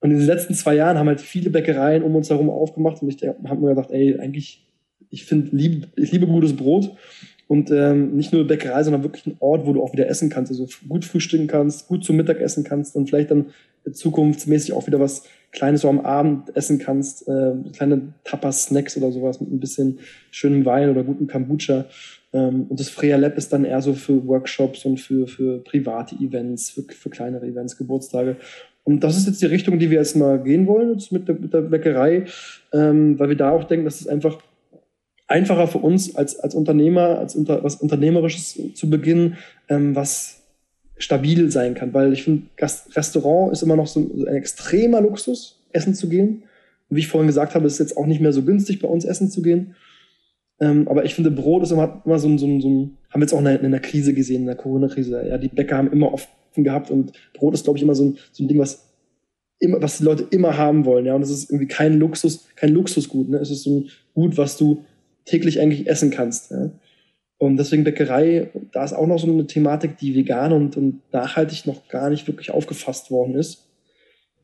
und 0.00 0.10
in 0.10 0.18
den 0.18 0.26
letzten 0.26 0.54
zwei 0.54 0.74
Jahren 0.74 0.98
haben 0.98 1.08
halt 1.08 1.20
viele 1.20 1.50
Bäckereien 1.50 2.02
um 2.02 2.16
uns 2.16 2.30
herum 2.30 2.50
aufgemacht. 2.50 3.02
Und 3.02 3.08
ich 3.08 3.28
habe 3.28 3.60
mir 3.60 3.74
gedacht, 3.74 3.90
ey, 3.90 4.18
eigentlich, 4.18 4.66
ich 5.10 5.24
finde, 5.24 5.54
lieb, 5.54 5.88
ich 5.96 6.10
liebe 6.10 6.26
gutes 6.26 6.56
Brot. 6.56 6.92
Und 7.52 7.70
ähm, 7.70 8.16
nicht 8.16 8.32
nur 8.32 8.46
Bäckerei, 8.46 8.82
sondern 8.82 9.02
wirklich 9.02 9.26
ein 9.26 9.36
Ort, 9.40 9.66
wo 9.66 9.74
du 9.74 9.82
auch 9.82 9.92
wieder 9.92 10.08
essen 10.08 10.30
kannst. 10.30 10.50
Also 10.50 10.66
gut 10.88 11.04
frühstücken 11.04 11.48
kannst, 11.48 11.86
gut 11.86 12.02
zum 12.02 12.16
Mittag 12.16 12.40
essen 12.40 12.64
kannst 12.64 12.96
und 12.96 13.10
vielleicht 13.10 13.30
dann 13.30 13.50
zukunftsmäßig 13.92 14.72
auch 14.72 14.86
wieder 14.86 15.00
was 15.00 15.24
Kleines 15.50 15.82
so 15.82 15.90
am 15.90 16.00
Abend 16.00 16.56
essen 16.56 16.78
kannst, 16.78 17.28
äh, 17.28 17.52
kleine 17.76 18.14
Tapas-Snacks 18.24 18.96
oder 18.96 19.12
sowas 19.12 19.38
mit 19.38 19.52
ein 19.52 19.60
bisschen 19.60 19.98
schönem 20.30 20.64
Wein 20.64 20.88
oder 20.88 21.02
gutem 21.02 21.26
Kombucha. 21.26 21.84
Ähm, 22.32 22.68
und 22.70 22.80
das 22.80 22.88
Freya 22.88 23.18
Lab 23.18 23.36
ist 23.36 23.52
dann 23.52 23.66
eher 23.66 23.82
so 23.82 23.92
für 23.92 24.26
Workshops 24.26 24.86
und 24.86 24.98
für, 24.98 25.26
für 25.26 25.58
private 25.58 26.16
Events, 26.24 26.70
für, 26.70 26.84
für 26.84 27.10
kleinere 27.10 27.44
Events, 27.44 27.76
Geburtstage. 27.76 28.36
Und 28.82 29.04
das 29.04 29.18
ist 29.18 29.26
jetzt 29.26 29.42
die 29.42 29.46
Richtung, 29.46 29.78
die 29.78 29.90
wir 29.90 29.98
jetzt 29.98 30.16
mal 30.16 30.42
gehen 30.42 30.66
wollen 30.66 30.98
mit, 31.10 31.28
der, 31.28 31.34
mit 31.34 31.52
der 31.52 31.60
Bäckerei, 31.60 32.24
ähm, 32.72 33.18
weil 33.18 33.28
wir 33.28 33.36
da 33.36 33.50
auch 33.50 33.64
denken, 33.64 33.84
dass 33.84 34.00
es 34.00 34.08
einfach 34.08 34.38
einfacher 35.28 35.66
für 35.66 35.78
uns 35.78 36.14
als, 36.16 36.38
als 36.38 36.54
Unternehmer, 36.54 37.18
als 37.18 37.34
unter, 37.34 37.62
was 37.64 37.76
Unternehmerisches 37.76 38.58
zu 38.74 38.90
beginnen, 38.90 39.38
ähm, 39.68 39.94
was 39.94 40.42
stabil 40.98 41.50
sein 41.50 41.74
kann. 41.74 41.94
Weil 41.94 42.12
ich 42.12 42.24
finde, 42.24 42.46
Restaurant 42.60 43.52
ist 43.52 43.62
immer 43.62 43.76
noch 43.76 43.86
so 43.86 44.00
ein 44.00 44.34
extremer 44.34 45.00
Luxus, 45.00 45.60
essen 45.72 45.94
zu 45.94 46.08
gehen. 46.08 46.44
Und 46.88 46.96
wie 46.96 47.00
ich 47.00 47.08
vorhin 47.08 47.26
gesagt 47.26 47.54
habe, 47.54 47.66
ist 47.66 47.78
jetzt 47.78 47.96
auch 47.96 48.06
nicht 48.06 48.20
mehr 48.20 48.32
so 48.32 48.42
günstig, 48.42 48.80
bei 48.80 48.88
uns 48.88 49.04
essen 49.04 49.30
zu 49.30 49.42
gehen. 49.42 49.74
Ähm, 50.60 50.86
aber 50.88 51.04
ich 51.04 51.14
finde, 51.14 51.30
Brot 51.30 51.62
ist 51.62 51.72
immer, 51.72 52.02
immer 52.04 52.18
so, 52.18 52.28
ein, 52.28 52.38
so, 52.38 52.46
ein, 52.46 52.60
so 52.60 52.68
ein, 52.68 52.98
haben 53.10 53.20
wir 53.20 53.24
jetzt 53.24 53.32
auch 53.32 53.40
in 53.40 53.46
einer, 53.46 53.58
in 53.58 53.66
einer 53.66 53.80
Krise 53.80 54.14
gesehen, 54.14 54.42
in 54.42 54.46
der 54.46 54.56
Corona-Krise. 54.56 55.26
Ja, 55.28 55.38
die 55.38 55.48
Bäcker 55.48 55.76
haben 55.76 55.90
immer 55.90 56.12
offen 56.12 56.28
gehabt 56.56 56.90
und 56.90 57.12
Brot 57.34 57.54
ist, 57.54 57.64
glaube 57.64 57.78
ich, 57.78 57.82
immer 57.82 57.94
so 57.94 58.04
ein, 58.04 58.18
so 58.30 58.44
ein 58.44 58.48
Ding, 58.48 58.58
was 58.58 58.92
immer, 59.58 59.80
was 59.80 59.98
die 59.98 60.04
Leute 60.04 60.26
immer 60.30 60.56
haben 60.56 60.84
wollen. 60.84 61.06
Ja, 61.06 61.14
und 61.14 61.22
es 61.22 61.30
ist 61.30 61.50
irgendwie 61.50 61.68
kein 61.68 61.98
Luxus, 61.98 62.48
kein 62.54 62.70
Luxusgut. 62.70 63.28
Ne? 63.30 63.38
Es 63.38 63.50
ist 63.50 63.62
so 63.62 63.80
ein 63.80 63.88
Gut, 64.14 64.36
was 64.36 64.58
du 64.58 64.84
täglich 65.24 65.60
eigentlich 65.60 65.86
essen 65.86 66.10
kannst. 66.10 66.50
Ja? 66.50 66.70
Und 67.38 67.56
deswegen 67.56 67.84
Bäckerei, 67.84 68.50
da 68.72 68.84
ist 68.84 68.92
auch 68.92 69.06
noch 69.06 69.18
so 69.18 69.26
eine 69.26 69.46
Thematik, 69.46 69.98
die 69.98 70.14
vegan 70.14 70.52
und, 70.52 70.76
und 70.76 71.00
nachhaltig 71.12 71.66
noch 71.66 71.88
gar 71.88 72.08
nicht 72.08 72.28
wirklich 72.28 72.52
aufgefasst 72.52 73.10
worden 73.10 73.34
ist. 73.34 73.66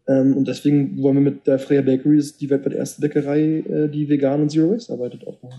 Ähm, 0.08 0.36
und 0.36 0.48
deswegen 0.48 1.00
wollen 1.02 1.16
wir 1.16 1.22
mit 1.22 1.46
der 1.46 1.58
Freya 1.58 1.82
Bakery, 1.82 2.20
die 2.40 2.50
weltweit 2.50 2.72
erste 2.72 3.00
Bäckerei, 3.00 3.62
äh, 3.68 3.88
die 3.88 4.08
vegan 4.08 4.42
und 4.42 4.50
Zero 4.50 4.72
Waste 4.72 4.92
arbeitet, 4.92 5.26
aufbauen. 5.26 5.54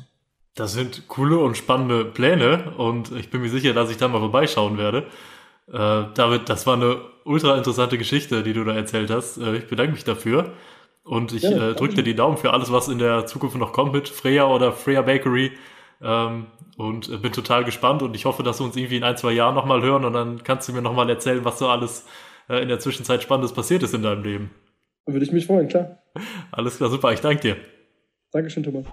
Das 0.56 0.74
sind 0.74 1.08
coole 1.08 1.40
und 1.40 1.56
spannende 1.56 2.04
Pläne 2.04 2.74
und 2.78 3.12
ich 3.18 3.30
bin 3.30 3.42
mir 3.42 3.50
sicher, 3.50 3.74
dass 3.74 3.90
ich 3.90 3.96
da 3.96 4.10
mal 4.10 4.20
vorbeischauen 4.20 4.78
werde. 4.78 5.06
Äh, 5.68 6.12
David, 6.16 6.50
das 6.50 6.68
war 6.68 6.76
eine 6.76 6.98
ultra 7.24 7.58
interessante 7.58 7.98
Geschichte, 7.98 8.44
die 8.44 8.52
du 8.52 8.66
da 8.66 8.76
erzählt 8.76 9.10
hast. 9.12 9.38
Äh, 9.38 9.58
ich 9.58 9.68
bedanke 9.68 9.94
mich 9.94 10.04
dafür 10.04 10.52
und 11.10 11.34
ich 11.34 11.42
ja, 11.42 11.72
äh, 11.72 11.74
drücke 11.74 11.96
dir 11.96 12.04
die 12.04 12.14
Daumen 12.14 12.38
für 12.38 12.54
alles, 12.54 12.72
was 12.72 12.88
in 12.88 13.00
der 13.00 13.26
Zukunft 13.26 13.58
noch 13.58 13.74
kommt 13.74 13.94
mit 13.94 14.08
Freya 14.08 14.46
oder 14.46 14.72
Freya 14.72 15.02
Bakery. 15.02 15.54
Ähm, 16.02 16.46
und 16.78 17.10
äh, 17.10 17.18
bin 17.18 17.34
total 17.34 17.64
gespannt 17.66 18.04
und 18.04 18.16
ich 18.16 18.26
hoffe, 18.26 18.44
dass 18.44 18.60
wir 18.60 18.66
uns 18.66 18.76
irgendwie 18.76 18.98
in 18.98 19.04
ein, 19.04 19.18
zwei 19.18 19.32
Jahren 19.32 19.56
nochmal 19.56 19.82
hören 19.82 20.06
und 20.06 20.14
dann 20.14 20.44
kannst 20.44 20.70
du 20.70 20.74
mir 20.74 20.84
nochmal 20.84 21.10
erzählen, 21.10 21.44
was 21.44 21.58
so 21.58 21.68
alles 21.68 22.06
äh, 22.48 22.62
in 22.62 22.70
der 22.70 22.80
Zwischenzeit 22.80 23.24
Spannendes 23.24 23.54
passiert 23.54 23.82
ist 23.82 23.96
in 23.96 24.04
deinem 24.04 24.24
Leben. 24.24 24.52
Würde 25.08 25.26
ich 25.26 25.32
mich 25.32 25.48
freuen, 25.48 25.68
klar. 25.68 25.98
Alles 26.52 26.78
klar, 26.78 26.92
super, 26.92 27.12
ich 27.12 27.22
danke 27.22 27.42
dir. 27.42 27.58
Dankeschön, 28.32 28.64
Thomas. 28.64 28.86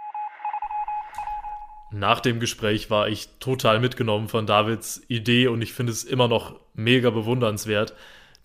Nach 1.92 2.20
dem 2.20 2.40
Gespräch 2.40 2.90
war 2.90 3.08
ich 3.08 3.28
total 3.40 3.78
mitgenommen 3.78 4.28
von 4.28 4.46
Davids 4.46 5.04
Idee 5.08 5.48
und 5.48 5.60
ich 5.60 5.74
finde 5.74 5.92
es 5.92 6.02
immer 6.02 6.28
noch 6.28 6.58
mega 6.72 7.10
bewundernswert, 7.10 7.94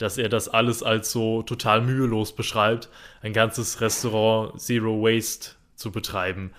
dass 0.01 0.17
er 0.17 0.29
das 0.29 0.47
alles 0.49 0.83
als 0.83 1.11
so 1.11 1.43
total 1.43 1.81
mühelos 1.81 2.35
beschreibt, 2.35 2.89
ein 3.21 3.33
ganzes 3.33 3.81
Restaurant 3.81 4.59
Zero 4.59 5.01
Waste 5.01 5.51
zu 5.75 5.91
betreiben. 5.91 6.51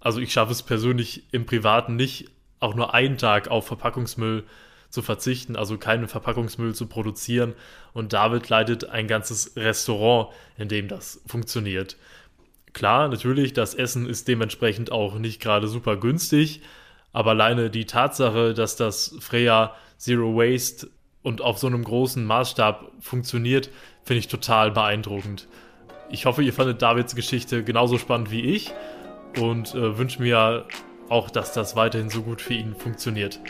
Also 0.00 0.20
ich 0.20 0.32
schaffe 0.32 0.52
es 0.52 0.62
persönlich 0.62 1.24
im 1.32 1.46
Privaten 1.46 1.96
nicht, 1.96 2.30
auch 2.60 2.74
nur 2.74 2.94
einen 2.94 3.18
Tag 3.18 3.48
auf 3.48 3.66
Verpackungsmüll 3.66 4.44
zu 4.90 5.00
verzichten, 5.00 5.56
also 5.56 5.78
keinen 5.78 6.06
Verpackungsmüll 6.06 6.74
zu 6.74 6.86
produzieren. 6.86 7.54
Und 7.92 8.12
David 8.12 8.48
leitet 8.48 8.90
ein 8.90 9.08
ganzes 9.08 9.56
Restaurant, 9.56 10.28
in 10.58 10.68
dem 10.68 10.88
das 10.88 11.22
funktioniert. 11.26 11.96
Klar, 12.72 13.08
natürlich, 13.08 13.52
das 13.52 13.74
Essen 13.74 14.08
ist 14.08 14.28
dementsprechend 14.28 14.92
auch 14.92 15.18
nicht 15.18 15.40
gerade 15.40 15.68
super 15.68 15.96
günstig, 15.96 16.62
aber 17.12 17.30
alleine 17.30 17.70
die 17.70 17.86
Tatsache, 17.86 18.54
dass 18.54 18.76
das 18.76 19.14
Freya 19.20 19.74
Zero 19.98 20.36
Waste 20.36 20.88
und 21.22 21.40
auf 21.40 21.58
so 21.58 21.66
einem 21.66 21.84
großen 21.84 22.24
Maßstab 22.24 22.90
funktioniert, 23.00 23.70
finde 24.04 24.18
ich 24.18 24.28
total 24.28 24.70
beeindruckend. 24.70 25.48
Ich 26.10 26.26
hoffe, 26.26 26.42
ihr 26.42 26.52
fandet 26.52 26.82
Davids 26.82 27.14
Geschichte 27.14 27.64
genauso 27.64 27.98
spannend 27.98 28.30
wie 28.30 28.42
ich 28.42 28.72
und 29.38 29.74
äh, 29.74 29.98
wünsche 29.98 30.20
mir 30.20 30.66
auch, 31.08 31.30
dass 31.30 31.52
das 31.52 31.76
weiterhin 31.76 32.10
so 32.10 32.22
gut 32.22 32.40
für 32.40 32.54
ihn 32.54 32.74
funktioniert. 32.74 33.40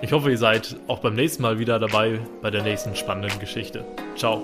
Ich 0.00 0.12
hoffe, 0.12 0.30
ihr 0.30 0.38
seid 0.38 0.76
auch 0.86 1.00
beim 1.00 1.14
nächsten 1.14 1.42
Mal 1.42 1.58
wieder 1.58 1.78
dabei 1.78 2.20
bei 2.40 2.50
der 2.50 2.62
nächsten 2.62 2.94
spannenden 2.94 3.38
Geschichte. 3.40 3.84
Ciao. 4.16 4.42